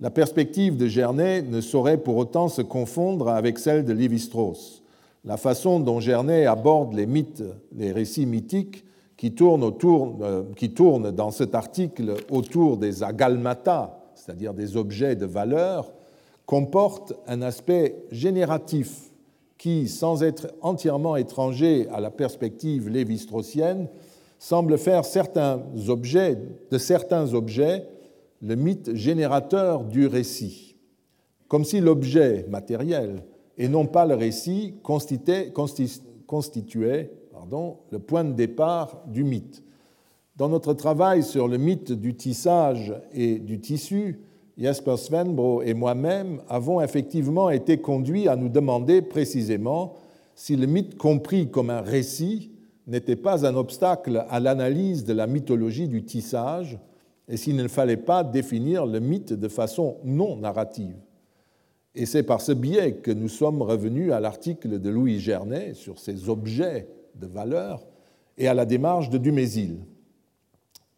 [0.00, 4.82] La perspective de Gernet ne saurait pour autant se confondre avec celle de Lévi-Strauss.
[5.26, 7.42] La façon dont Gernet aborde les mythes,
[7.74, 8.84] les récits mythiques
[9.16, 15.92] qui tournent, euh, dans cet article autour des agalmata, c'est-à-dire des objets de valeur,
[16.46, 19.10] comporte un aspect génératif
[19.58, 23.88] qui, sans être entièrement étranger à la perspective lévi-straussienne,
[24.38, 26.38] semble faire certains objets,
[26.70, 27.88] de certains objets
[28.42, 30.76] le mythe générateur du récit,
[31.48, 33.24] comme si l'objet matériel
[33.58, 35.52] et non pas le récit constituait,
[37.90, 39.62] le point de départ du mythe.
[40.36, 44.20] Dans notre travail sur le mythe du tissage et du tissu,
[44.58, 49.94] Jasper Svenbro et moi-même avons effectivement été conduits à nous demander précisément
[50.34, 52.50] si le mythe compris comme un récit
[52.86, 56.78] n'était pas un obstacle à l'analyse de la mythologie du tissage,
[57.28, 60.96] et s'il ne fallait pas définir le mythe de façon non narrative.
[61.98, 65.98] Et c'est par ce biais que nous sommes revenus à l'article de Louis Gernet sur
[65.98, 67.86] ces objets de valeur
[68.36, 69.78] et à la démarche de Dumézil.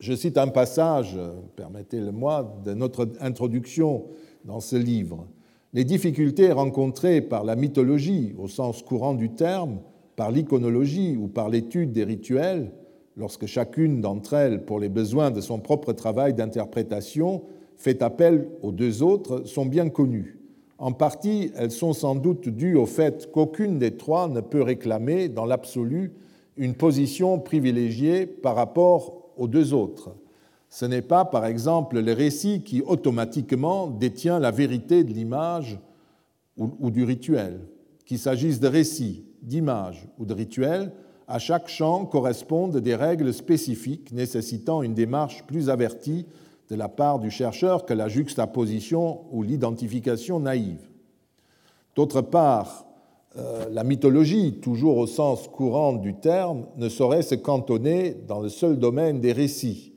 [0.01, 1.17] Je cite un passage,
[1.55, 4.07] permettez-le-moi, de notre introduction
[4.45, 5.29] dans ce livre.
[5.73, 9.79] Les difficultés rencontrées par la mythologie, au sens courant du terme,
[10.17, 12.73] par l'iconologie ou par l'étude des rituels,
[13.17, 17.43] lorsque chacune d'entre elles, pour les besoins de son propre travail d'interprétation,
[17.77, 20.38] fait appel aux deux autres, sont bien connues.
[20.79, 25.29] En partie, elles sont sans doute dues au fait qu'aucune des trois ne peut réclamer,
[25.29, 26.13] dans l'absolu,
[26.57, 30.15] une position privilégiée par rapport aux deux autres.
[30.69, 35.79] Ce n'est pas, par exemple, le récit qui automatiquement détient la vérité de l'image
[36.57, 37.61] ou du rituel.
[38.05, 40.93] Qu'il s'agisse de récit, d'image ou de rituel,
[41.27, 46.27] à chaque champ correspondent des règles spécifiques nécessitant une démarche plus avertie
[46.69, 50.89] de la part du chercheur que la juxtaposition ou l'identification naïve.
[51.97, 52.87] D'autre part,
[53.37, 58.49] euh, la mythologie, toujours au sens courant du terme, ne saurait se cantonner dans le
[58.49, 59.93] seul domaine des récits.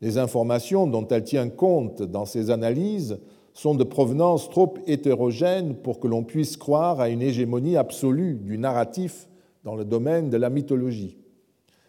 [0.00, 3.18] Les informations dont elle tient compte dans ses analyses
[3.52, 8.58] sont de provenance trop hétérogène pour que l'on puisse croire à une hégémonie absolue du
[8.58, 9.28] narratif
[9.64, 11.18] dans le domaine de la mythologie.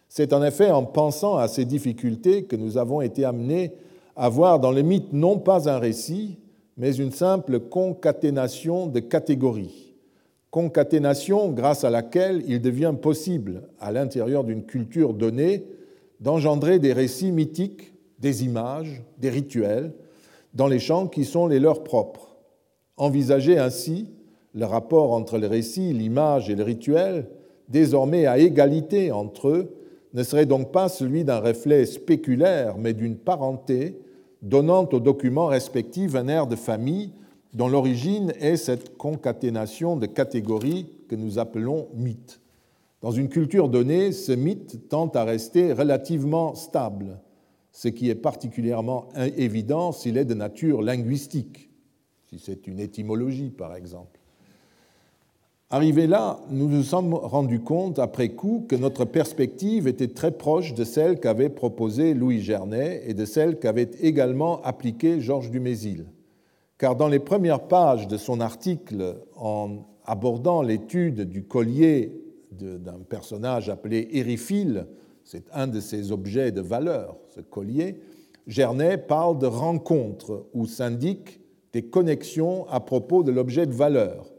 [0.08, 3.72] C'est en effet en pensant à ces difficultés que nous avons été amenés
[4.16, 6.38] à voir dans le mythe non pas un récit,
[6.76, 9.94] mais une simple concaténation de catégories.
[10.50, 15.64] Concaténation grâce à laquelle il devient possible, à l'intérieur d'une culture donnée,
[16.20, 19.92] d'engendrer des récits mythiques, des images, des rituels,
[20.54, 22.36] dans les champs qui sont les leurs propres.
[22.96, 24.10] Envisager ainsi
[24.54, 27.26] le rapport entre le récit, l'image et le rituel
[27.68, 29.74] désormais à égalité entre eux,
[30.14, 33.98] ne serait donc pas celui d'un reflet spéculaire, mais d'une parenté
[34.42, 37.12] donnant aux documents respectifs un air de famille
[37.54, 42.40] dont l'origine est cette concaténation de catégories que nous appelons mythes.
[43.00, 47.20] Dans une culture donnée, ce mythe tend à rester relativement stable,
[47.72, 51.70] ce qui est particulièrement évident s'il est de nature linguistique,
[52.30, 54.21] si c'est une étymologie par exemple.
[55.74, 60.74] Arrivé là, nous nous sommes rendus compte après coup que notre perspective était très proche
[60.74, 66.04] de celle qu'avait proposée Louis Gernet et de celle qu'avait également appliquée Georges Dumézil.
[66.76, 72.20] Car dans les premières pages de son article en abordant l'étude du collier
[72.50, 74.88] d'un personnage appelé Éryphile,
[75.24, 77.98] c'est un de ses objets de valeur, ce collier,
[78.46, 81.40] Gernet parle de rencontres où s'indiquent
[81.72, 84.31] des connexions à propos de l'objet de valeur,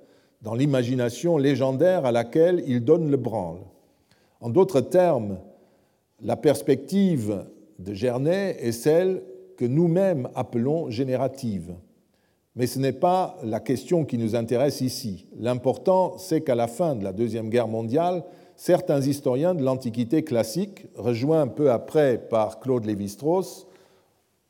[0.43, 3.61] dans l'imagination légendaire à laquelle il donne le branle.
[4.41, 5.39] En d'autres termes,
[6.21, 7.45] la perspective
[7.79, 9.23] de Gernet est celle
[9.57, 11.73] que nous-mêmes appelons générative.
[12.55, 15.27] Mais ce n'est pas la question qui nous intéresse ici.
[15.39, 18.23] L'important, c'est qu'à la fin de la Deuxième Guerre mondiale,
[18.57, 23.65] certains historiens de l'Antiquité classique, rejoints peu après par Claude Lévi-Strauss,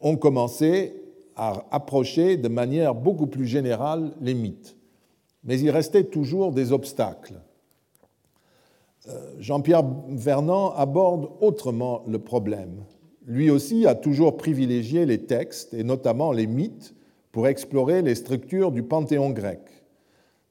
[0.01, 1.01] ont commencé
[1.35, 4.75] à approcher de manière beaucoup plus générale les mythes.
[5.43, 7.41] Mais il restait toujours des obstacles.
[9.09, 12.83] Euh, Jean-Pierre Vernant aborde autrement le problème.
[13.25, 16.93] Lui aussi a toujours privilégié les textes, et notamment les mythes,
[17.31, 19.59] pour explorer les structures du panthéon grec.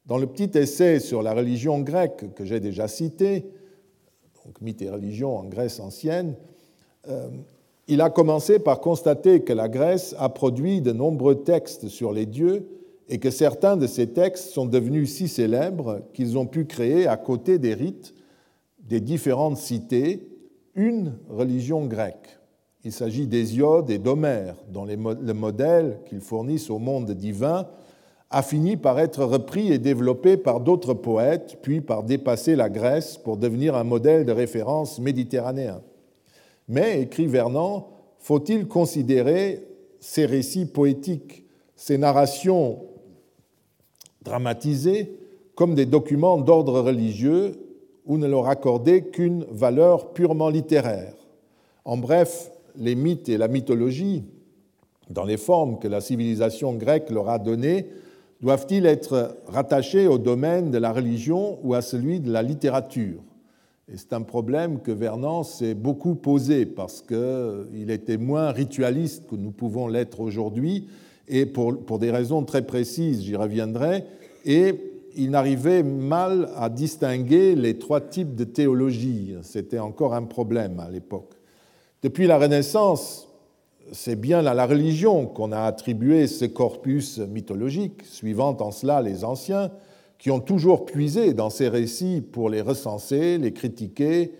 [0.06, 3.46] Dans le petit essai sur la religion grecque que j'ai déjà cité,
[4.44, 6.34] donc mythes et religion en Grèce ancienne,
[7.08, 7.28] euh,
[7.88, 12.26] il a commencé par constater que la Grèce a produit de nombreux textes sur les
[12.26, 12.68] dieux
[13.08, 17.16] et que certains de ces textes sont devenus si célèbres qu'ils ont pu créer, à
[17.16, 18.14] côté des rites
[18.78, 20.28] des différentes cités,
[20.74, 22.38] une religion grecque.
[22.84, 27.68] Il s'agit d'Hésiode et d'Homère, dont le modèle qu'ils fournissent au monde divin
[28.30, 33.18] a fini par être repris et développé par d'autres poètes, puis par dépasser la Grèce
[33.18, 35.82] pour devenir un modèle de référence méditerranéen.
[36.66, 37.84] Mais, écrit Vernon,
[38.18, 39.68] faut-il considérer
[40.00, 41.44] ces récits poétiques,
[41.76, 42.84] ces narrations
[44.24, 45.16] dramatisées,
[45.54, 47.52] comme des documents d'ordre religieux
[48.06, 51.14] ou ne leur accorder qu'une valeur purement littéraire.
[51.84, 54.24] En bref, les mythes et la mythologie,
[55.10, 57.86] dans les formes que la civilisation grecque leur a données,
[58.40, 63.20] doivent-ils être rattachés au domaine de la religion ou à celui de la littérature?
[63.92, 69.36] Et c'est un problème que Vernon s'est beaucoup posé parce qu'il était moins ritualiste que
[69.36, 70.88] nous pouvons l'être aujourd'hui
[71.32, 74.04] et pour, des raisons très précises, j'y reviendrai,
[74.44, 74.74] et
[75.16, 79.34] il n'arrivait mal à distinguer les trois types de théologie.
[79.40, 81.32] C'était encore un problème à l'époque.
[82.02, 83.28] Depuis la Renaissance,
[83.92, 89.24] c'est bien à la religion qu'on a attribué ce corpus mythologique, suivant en cela les
[89.24, 89.70] anciens,
[90.18, 94.32] qui ont toujours puisé dans ces récits pour les recenser, les critiquer,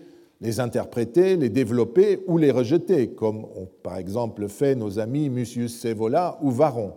[0.43, 5.79] les interpréter, les développer ou les rejeter, comme ont par exemple fait nos amis Mucius
[5.79, 6.91] Scevola ou Varon,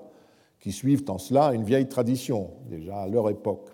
[0.58, 3.68] qui suivent en cela une vieille tradition, déjà à leur époque.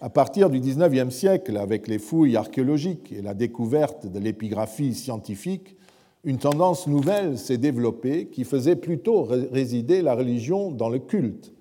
[0.00, 5.76] À partir du XIXe siècle, avec les fouilles archéologiques et la découverte de l'épigraphie scientifique,
[6.24, 11.52] une tendance nouvelle s'est développée qui faisait plutôt résider la religion dans le culte,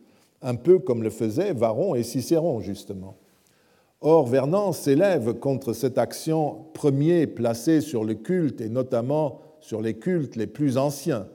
[0.42, 3.16] un peu comme le faisaient Varon et Cicéron, justement.
[4.06, 9.94] Or, Vernon s'élève contre cette action premier placée sur le culte et notamment sur les
[9.94, 11.28] cultes les plus anciens.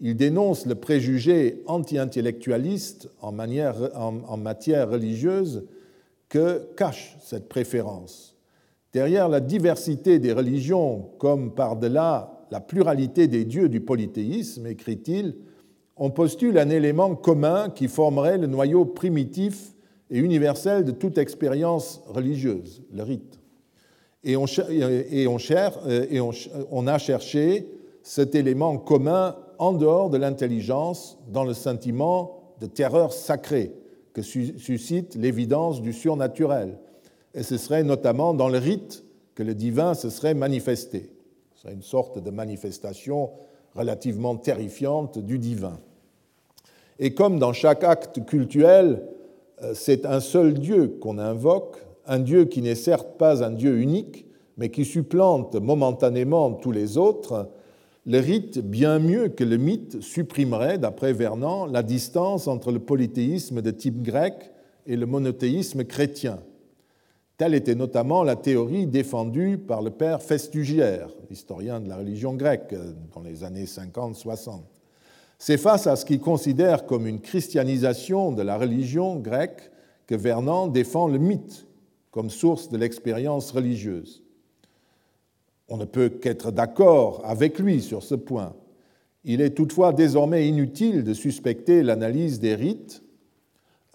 [0.00, 5.68] Il dénonce le préjugé anti-intellectualiste en, en matière religieuse
[6.28, 8.36] que cache cette préférence.
[8.92, 15.36] Derrière la diversité des religions, comme par-delà la pluralité des dieux du polythéisme, écrit-il,
[15.96, 19.74] on postule un élément commun qui formerait le noyau primitif
[20.10, 23.38] et universel de toute expérience religieuse, le rite.
[24.22, 27.66] Et on, et on, a cherché
[28.02, 33.72] cet élément commun en dehors de l'intelligence, dans le sentiment de terreur sacrée
[34.12, 36.78] que suscite l'évidence du surnaturel.
[37.34, 39.04] Et ce serait notamment dans le rite
[39.34, 41.10] que le divin se serait manifesté.
[41.54, 43.30] C'est une sorte de manifestation
[43.74, 45.78] relativement terrifiante du divin.
[46.98, 49.02] Et comme dans chaque acte cultuel,
[49.74, 54.26] c'est un seul Dieu qu'on invoque, un Dieu qui n'est certes pas un Dieu unique,
[54.56, 57.50] mais qui supplante momentanément tous les autres,
[58.06, 63.62] le rite, bien mieux que le mythe, supprimerait, d'après Vernon, la distance entre le polythéisme
[63.62, 64.50] de type grec
[64.86, 66.38] et le monothéisme chrétien.
[67.36, 72.74] Telle était notamment la théorie défendue par le père Festugière, historien de la religion grecque
[73.14, 74.60] dans les années 50-60.
[75.42, 79.70] C'est face à ce qu'il considère comme une christianisation de la religion grecque
[80.06, 81.66] que Vernon défend le mythe
[82.10, 84.22] comme source de l'expérience religieuse.
[85.70, 88.54] On ne peut qu'être d'accord avec lui sur ce point.
[89.24, 93.02] Il est toutefois désormais inutile de suspecter l'analyse des rites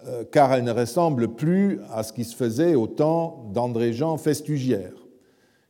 [0.04, 5.06] euh, car elle ne ressemble plus à ce qui se faisait au temps d'André-Jean Festugière.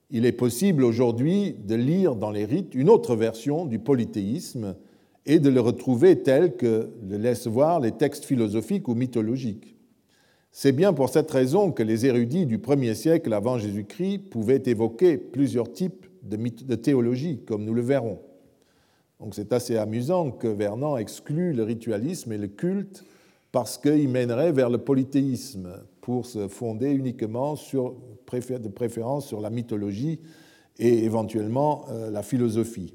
[0.09, 4.75] Il est possible aujourd'hui de lire dans les rites une autre version du polythéisme
[5.27, 9.77] et de le retrouver tel que le laissent voir les textes philosophiques ou mythologiques.
[10.53, 15.19] C'est bien pour cette raison que les érudits du 1er siècle avant Jésus-Christ pouvaient évoquer
[15.19, 18.21] plusieurs types de, théologie, comme nous le verrons.
[19.21, 23.05] Donc c'est assez amusant que Vernon exclue le ritualisme et le culte
[23.53, 29.51] parce qu'il mènerait vers le polythéisme pour se fonder uniquement sur, de préférence sur la
[29.51, 30.21] mythologie
[30.79, 32.95] et éventuellement euh, la philosophie.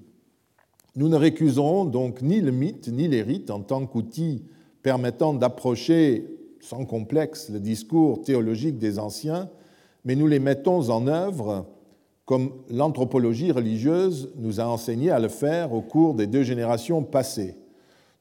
[0.96, 4.44] Nous ne récuserons donc ni le mythe ni les rites en tant qu'outils
[4.84, 6.28] permettant d'approcher
[6.60, 9.50] sans complexe le discours théologique des anciens,
[10.04, 11.66] mais nous les mettons en œuvre
[12.26, 17.56] comme l'anthropologie religieuse nous a enseigné à le faire au cours des deux générations passées.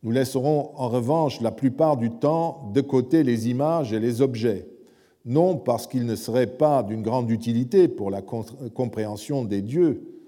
[0.02, 4.66] Nous laisserons en revanche la plupart du temps de côté les images et les objets,
[5.24, 10.19] non parce qu'ils ne seraient pas d'une grande utilité pour la compréhension des dieux,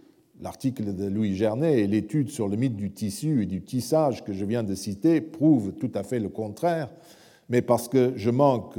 [0.43, 4.32] L'article de Louis Gernet et l'étude sur le mythe du tissu et du tissage que
[4.32, 6.93] je viens de citer prouvent tout à fait le contraire,
[7.49, 8.76] mais parce que je manque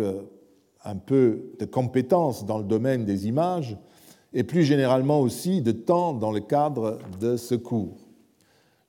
[0.83, 3.77] un peu de compétences dans le domaine des images
[4.33, 8.09] et plus généralement aussi de temps dans le cadre de ce cours.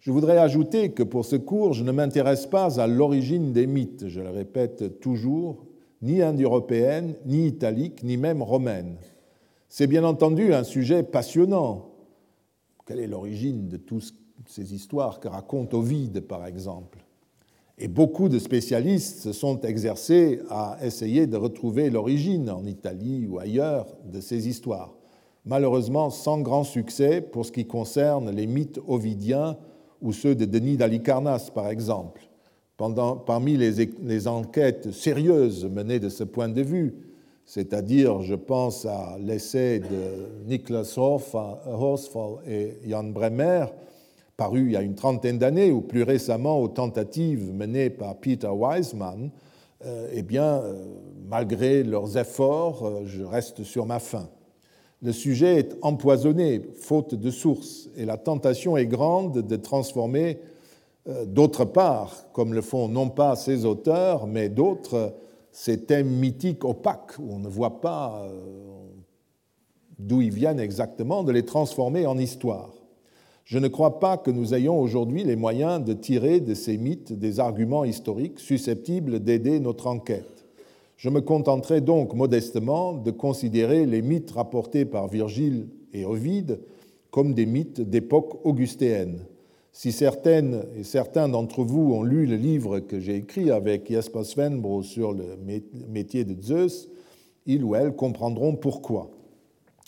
[0.00, 4.08] Je voudrais ajouter que pour ce cours, je ne m'intéresse pas à l'origine des mythes,
[4.08, 5.64] je le répète toujours,
[6.02, 8.96] ni indo-européenne, ni italique, ni même romaine.
[9.68, 11.93] C'est bien entendu un sujet passionnant,
[12.84, 14.14] quelle est l'origine de toutes
[14.46, 16.98] ces histoires que raconte Ovide, par exemple?
[17.78, 23.38] Et beaucoup de spécialistes se sont exercés à essayer de retrouver l'origine en Italie ou
[23.38, 24.94] ailleurs de ces histoires.
[25.44, 29.56] Malheureusement, sans grand succès pour ce qui concerne les mythes ovidiens
[30.00, 32.22] ou ceux de Denis d'Alicarnasse, par exemple.
[32.76, 36.94] Parmi les enquêtes sérieuses menées de ce point de vue,
[37.46, 43.66] c'est-à-dire, je pense à l'essai de Niklas Horsfall et Jan Bremer,
[44.36, 48.48] paru il y a une trentaine d'années, ou plus récemment aux tentatives menées par Peter
[48.48, 49.30] Wiseman,
[49.86, 50.86] euh, eh bien, euh,
[51.28, 54.28] malgré leurs efforts, euh, je reste sur ma faim.
[55.02, 60.38] Le sujet est empoisonné, faute de sources, et la tentation est grande de transformer,
[61.26, 65.12] d'autre part, comme le font non pas ces auteurs, mais d'autres,
[65.54, 68.88] ces thèmes mythiques opaques, où on ne voit pas euh,
[70.00, 72.72] d'où ils viennent exactement, de les transformer en histoire.
[73.44, 77.12] Je ne crois pas que nous ayons aujourd'hui les moyens de tirer de ces mythes
[77.12, 80.44] des arguments historiques susceptibles d'aider notre enquête.
[80.96, 86.58] Je me contenterai donc modestement de considérer les mythes rapportés par Virgile et Ovide
[87.12, 89.20] comme des mythes d'époque augustéenne,
[89.76, 94.22] si certaines et certains d'entre vous ont lu le livre que j'ai écrit avec Jesper
[94.22, 95.36] Svenbro sur le
[95.88, 96.88] métier de Zeus,
[97.44, 99.10] ils ou elles comprendront pourquoi.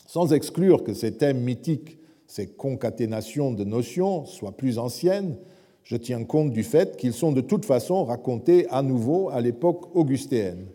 [0.09, 5.37] Sans exclure que ces thèmes mythiques, ces concaténations de notions soient plus anciennes,
[5.85, 9.95] je tiens compte du fait qu'ils sont de toute façon racontés à nouveau à l'époque
[9.95, 10.67] augustéenne.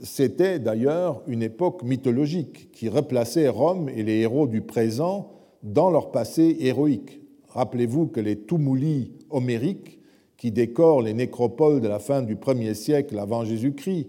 [0.00, 5.32] C'était d'ailleurs une époque mythologique qui replaçait Rome et les héros du présent
[5.64, 7.20] dans leur passé héroïque,
[7.50, 9.98] Rappelez-vous que les tumuli homériques
[10.36, 14.08] qui décorent les nécropoles de la fin du 1er siècle avant Jésus-Christ,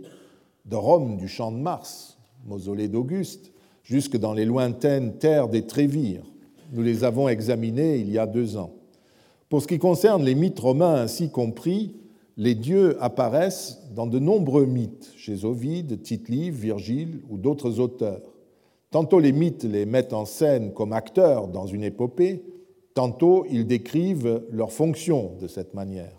[0.66, 3.52] de Rome, du champ de Mars, mausolée d'Auguste,
[3.84, 6.26] jusque dans les lointaines terres des Trévires.
[6.72, 8.72] Nous les avons examinés il y a deux ans.
[9.50, 11.96] Pour ce qui concerne les mythes romains ainsi compris,
[12.38, 18.22] les dieux apparaissent dans de nombreux mythes, chez Ovide, Tite-Live, Virgile ou d'autres auteurs.
[18.92, 22.44] Tantôt les mythes les mettent en scène comme acteurs dans une épopée,
[22.94, 26.14] Tantôt, ils décrivent leur fonction de cette manière.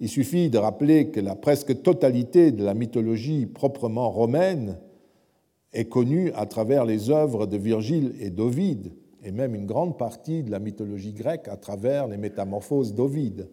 [0.00, 4.78] Il suffit de rappeler que la presque totalité de la mythologie proprement romaine
[5.72, 8.92] est connue à travers les œuvres de Virgile et d'Ovide,
[9.22, 13.48] et même une grande partie de la mythologie grecque à travers les métamorphoses d'Ovide.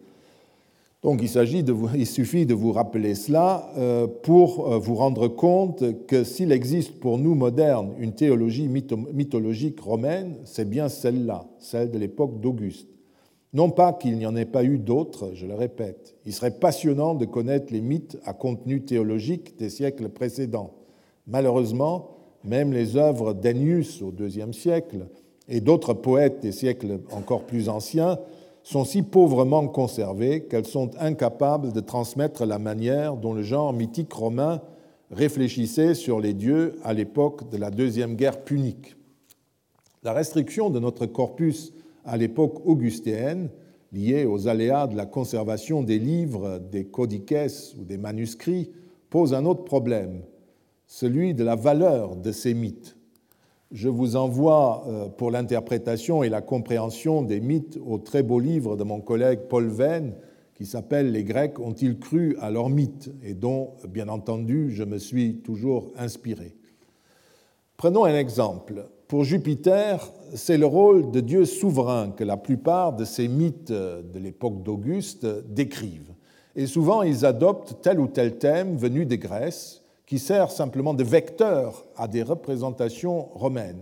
[1.02, 6.52] Donc il, suffit de vous rappeler cela euh, pour euh, vous rendre compte que s'il
[6.52, 12.86] existe pour nous modernes une théologie mythologique romaine, c'est bien celle-là, celle de l'époque d'Auguste.
[13.52, 16.14] Non pas qu'il n'y en ait pas eu d'autres, je le répète.
[16.24, 20.70] Il serait passionnant de connaître les mythes à contenu théologique des siècles précédents.
[21.26, 25.08] Malheureusement, même les œuvres d'Ennius au IIe siècle
[25.48, 28.18] et d'autres poètes des siècles encore plus anciens
[28.62, 34.12] sont si pauvrement conservées qu'elles sont incapables de transmettre la manière dont le genre mythique
[34.12, 34.60] romain
[35.10, 38.96] réfléchissait sur les dieux à l'époque de la Deuxième Guerre punique.
[40.02, 41.72] La restriction de notre corpus
[42.04, 43.50] à l'époque augustéenne,
[43.92, 48.70] liée aux aléas de la conservation des livres, des codices ou des manuscrits,
[49.10, 50.22] pose un autre problème,
[50.86, 52.96] celui de la valeur de ces mythes
[53.72, 58.76] je vous envoie euh, pour l'interprétation et la compréhension des mythes au très beau livre
[58.76, 60.14] de mon collègue Paul Venn,
[60.54, 64.98] qui s'appelle Les Grecs ont-ils cru à leur mythe et dont, bien entendu, je me
[64.98, 66.54] suis toujours inspiré.
[67.76, 68.88] Prenons un exemple.
[69.08, 74.18] Pour Jupiter, c'est le rôle de Dieu souverain que la plupart de ces mythes de
[74.18, 76.14] l'époque d'Auguste décrivent.
[76.54, 79.81] Et souvent, ils adoptent tel ou tel thème venu de Grèce,
[80.12, 83.80] qui sert simplement de vecteur à des représentations romaines.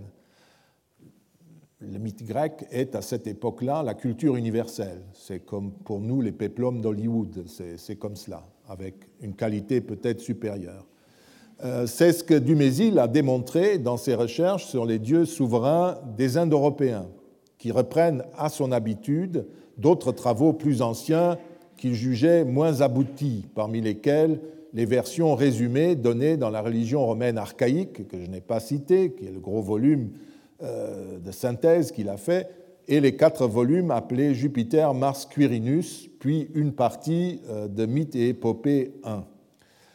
[1.81, 5.03] Le mythe grec est à cette époque-là la culture universelle.
[5.13, 10.87] C'est comme pour nous les péplums d'Hollywood, c'est comme cela, avec une qualité peut-être supérieure.
[11.65, 16.39] Euh, c'est ce que Dumézil a démontré dans ses recherches sur les dieux souverains des
[16.39, 17.09] Indo-Européens,
[17.59, 21.39] qui reprennent à son habitude d'autres travaux plus anciens
[21.77, 24.39] qu'il jugeait moins aboutis, parmi lesquels
[24.73, 29.27] les versions résumées données dans la religion romaine archaïque, que je n'ai pas citée, qui
[29.27, 30.11] est le gros volume
[30.63, 32.49] euh, de synthèse qu'il a fait,
[32.89, 38.29] et les quatre volumes appelés Jupiter, Mars, Quirinus, puis une partie euh, de Mythes et
[38.29, 39.25] Épopées 1.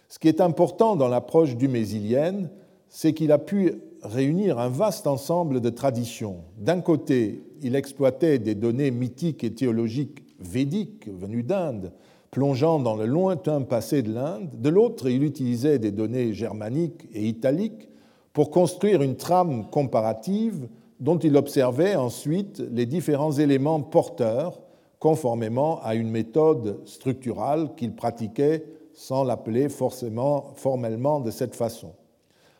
[0.08, 2.50] Ce qui est important dans l'approche du mésilienne,
[2.90, 6.38] c'est qu'il a pu réunir un vaste ensemble de traditions.
[6.58, 11.92] D'un côté, il exploitait des données mythiques et théologiques védiques venues d'Inde,
[12.36, 14.50] plongeant dans le lointain passé de l'Inde.
[14.60, 17.88] De l'autre, il utilisait des données germaniques et italiques
[18.34, 20.68] pour construire une trame comparative
[21.00, 24.60] dont il observait ensuite les différents éléments porteurs
[25.00, 31.94] conformément à une méthode structurale qu'il pratiquait sans l'appeler forcément formellement de cette façon.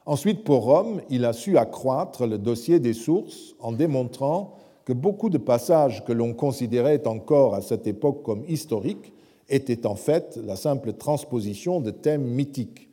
[0.06, 4.54] Ensuite, pour Rome, il a su accroître le dossier des sources en démontrant
[4.86, 9.12] que beaucoup de passages que l'on considérait encore à cette époque comme historiques
[9.50, 12.90] étaient en fait la simple transposition de thèmes mythiques.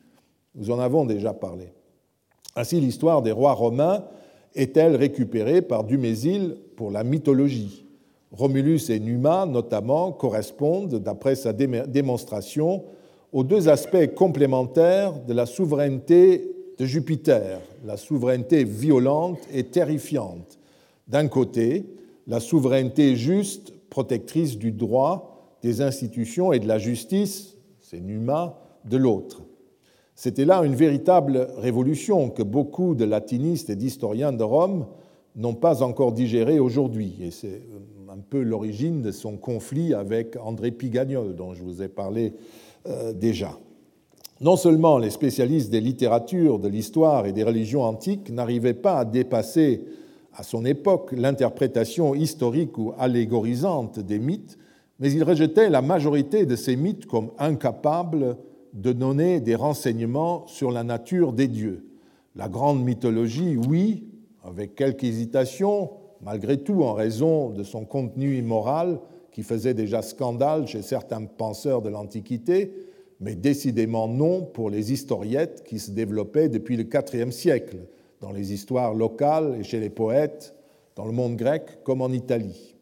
[0.55, 1.73] Nous en avons déjà parlé.
[2.55, 4.05] Ainsi, l'histoire des rois romains
[4.55, 7.85] est-elle récupérée par Dumézil pour la mythologie?
[8.31, 12.83] Romulus et Numa, notamment, correspondent, d'après sa démonstration,
[13.31, 20.59] aux deux aspects complémentaires de la souveraineté de Jupiter, la souveraineté violente et terrifiante.
[21.07, 21.85] D'un côté,
[22.27, 25.32] la souveraineté juste, protectrice du droit,
[25.63, 29.43] des institutions et de la justice, c'est Numa, de l'autre.
[30.13, 34.85] C'était là une véritable révolution que beaucoup de latinistes et d'historiens de Rome
[35.35, 37.15] n'ont pas encore digérée aujourd'hui.
[37.21, 37.61] Et c'est
[38.09, 42.33] un peu l'origine de son conflit avec André Pigagnol, dont je vous ai parlé
[42.85, 43.57] euh, déjà.
[44.41, 49.05] Non seulement les spécialistes des littératures, de l'histoire et des religions antiques n'arrivaient pas à
[49.05, 49.83] dépasser
[50.35, 54.57] à son époque l'interprétation historique ou allégorisante des mythes,
[54.99, 58.37] mais ils rejetaient la majorité de ces mythes comme incapables
[58.73, 61.85] de donner des renseignements sur la nature des dieux.
[62.35, 64.07] La grande mythologie, oui,
[64.43, 65.91] avec quelques hésitations,
[66.21, 68.99] malgré tout en raison de son contenu immoral,
[69.31, 72.73] qui faisait déjà scandale chez certains penseurs de l'Antiquité,
[73.19, 77.77] mais décidément non pour les historiettes qui se développaient depuis le IVe siècle,
[78.21, 80.55] dans les histoires locales et chez les poètes,
[80.95, 82.72] dans le monde grec comme en Italie.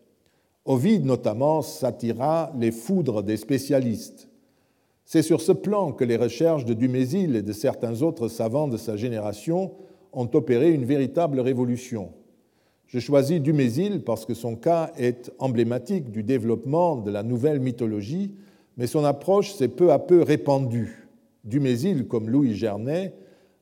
[0.66, 4.28] Ovide notamment s'attira les foudres des spécialistes.
[5.06, 8.78] C'est sur ce plan que les recherches de Dumézil et de certains autres savants de
[8.78, 9.72] sa génération
[10.14, 12.12] ont opéré une véritable révolution.
[12.86, 18.36] Je choisis Dumézil parce que son cas est emblématique du développement de la nouvelle mythologie,
[18.78, 21.08] mais son approche s'est peu à peu répandue.
[21.44, 23.14] Dumézil, comme Louis Gernet,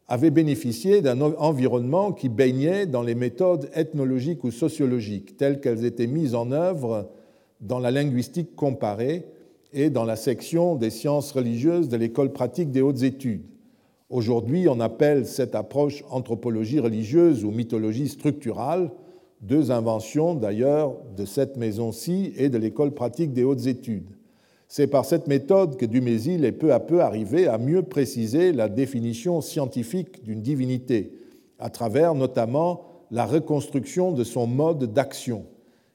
[0.10, 6.08] avait bénéficié d'un environnement qui baignait dans les méthodes ethnologiques ou sociologiques telles qu'elles étaient
[6.08, 7.12] mises en œuvre
[7.62, 9.26] dans la linguistique comparée
[9.72, 13.46] et dans la section des sciences religieuses de l'école pratique des hautes études.
[14.10, 18.90] Aujourd'hui, on appelle cette approche anthropologie religieuse ou mythologie structurale,
[19.42, 24.10] deux inventions d'ailleurs de cette maison-ci et de l'école pratique des hautes études.
[24.72, 28.70] C'est par cette méthode que Dumézil est peu à peu arrivé à mieux préciser la
[28.70, 31.12] définition scientifique d'une divinité,
[31.58, 35.46] à travers notamment la reconstruction de son mode d'action.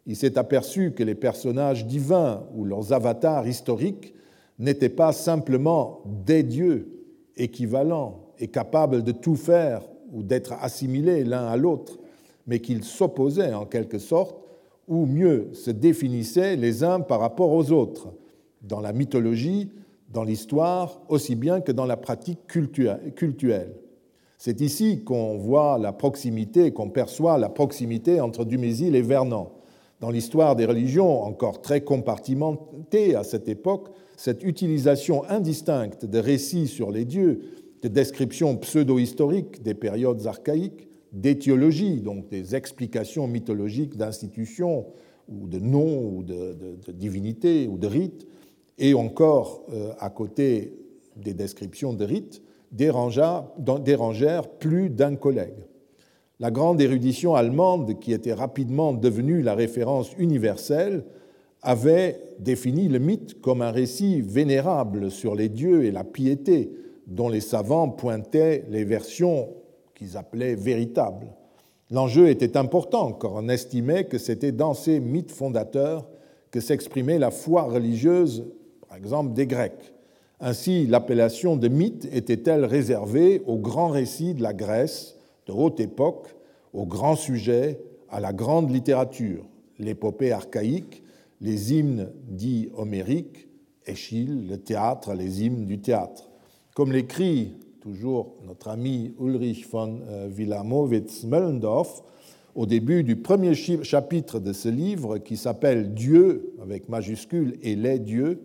[0.07, 4.13] Il s'est aperçu que les personnages divins ou leurs avatars historiques
[4.59, 7.07] n'étaient pas simplement des dieux
[7.37, 12.01] équivalents et capables de tout faire ou d'être assimilés l'un à l'autre,
[12.49, 14.37] mais qu'ils s'opposaient en quelque sorte,
[14.89, 18.09] ou mieux se définissaient les uns par rapport aux autres,
[18.67, 19.71] dans la mythologie,
[20.13, 23.75] dans l'histoire, aussi bien que dans la pratique cultuelle.
[24.39, 29.49] C'est ici qu'on voit la proximité, qu'on perçoit la proximité entre Dumézil et Vernon.
[30.01, 36.67] Dans l'histoire des religions, encore très compartimentée à cette époque, cette utilisation indistincte de récits
[36.67, 37.41] sur les dieux,
[37.83, 44.87] de descriptions pseudo-historiques des périodes archaïques, d'étiologie, donc des explications mythologiques d'institutions
[45.29, 48.27] ou de noms ou de, divinités ou de rites,
[48.79, 50.75] et encore, euh, à côté
[51.17, 55.67] des descriptions de rites, dérangèrent plus d'un collègue.
[56.41, 61.05] La grande érudition allemande, qui était rapidement devenue la référence universelle,
[61.63, 66.73] avait défini le mythe comme un récit vénérable sur les dieux et la piété,
[67.07, 69.49] dont les savants pointaient les versions
[69.95, 71.29] qu'ils appelaient véritables.
[71.91, 76.07] L'enjeu était important car on estimait que c'était dans ces mythes fondateurs
[76.51, 78.45] que s'exprimait la foi religieuse,
[78.95, 79.93] par exemple, des Grecs.
[80.39, 85.17] Ainsi, l'appellation de mythe était-elle réservée aux grands récits de la Grèce
[85.49, 86.29] de haute époque,
[86.73, 89.47] aux grands sujets, à la grande littérature,
[89.81, 91.03] l'épopée archaïque,
[91.41, 93.49] les hymnes dits homériques,
[93.85, 96.31] Échille, le théâtre, les hymnes du théâtre.
[96.77, 102.05] Comme l'écrit toujours notre ami Ulrich von euh, Wilamowitz-Möllendorf,
[102.55, 107.99] au début du premier chapitre de ce livre qui s'appelle Dieu avec majuscule et les
[107.99, 108.39] dieux.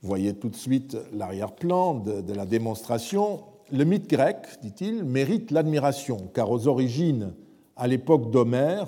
[0.00, 3.40] Vous voyez tout de suite l'arrière-plan de, la démonstration.
[3.72, 7.34] Le mythe grec, dit-il, mérite l'admiration, car aux origines,
[7.74, 8.86] à l'époque d'Homère,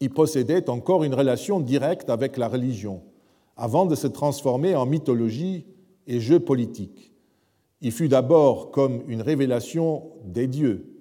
[0.00, 3.02] il possédait encore une relation directe avec la religion,
[3.56, 5.64] avant de se transformer en mythologie
[6.08, 7.12] et jeu politique.
[7.80, 10.92] Il fut d'abord comme une révélation des dieux,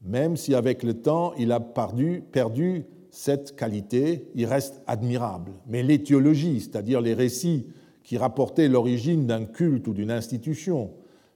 [0.00, 5.52] même si avec le temps il a perdu, perdu cette qualité, il reste admirable.
[5.66, 7.66] Mais l'étiologie, c'est-à-dire les récits
[8.06, 10.90] qui rapportaient l'origine d'un culte ou d'une institution,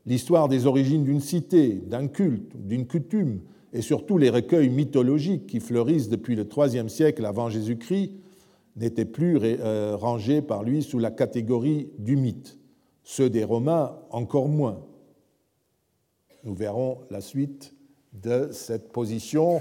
[0.06, 3.40] l'histoire des origines d'une cité, d'un culte, d'une coutume,
[3.72, 8.12] et surtout les recueils mythologiques qui fleurissent depuis le IIIe siècle avant Jésus-Christ,
[8.76, 12.56] n'étaient plus euh, rangés par lui sous la catégorie du mythe
[13.02, 14.78] ceux des Romains encore moins.
[16.44, 17.74] Nous verrons la suite
[18.12, 19.60] de cette position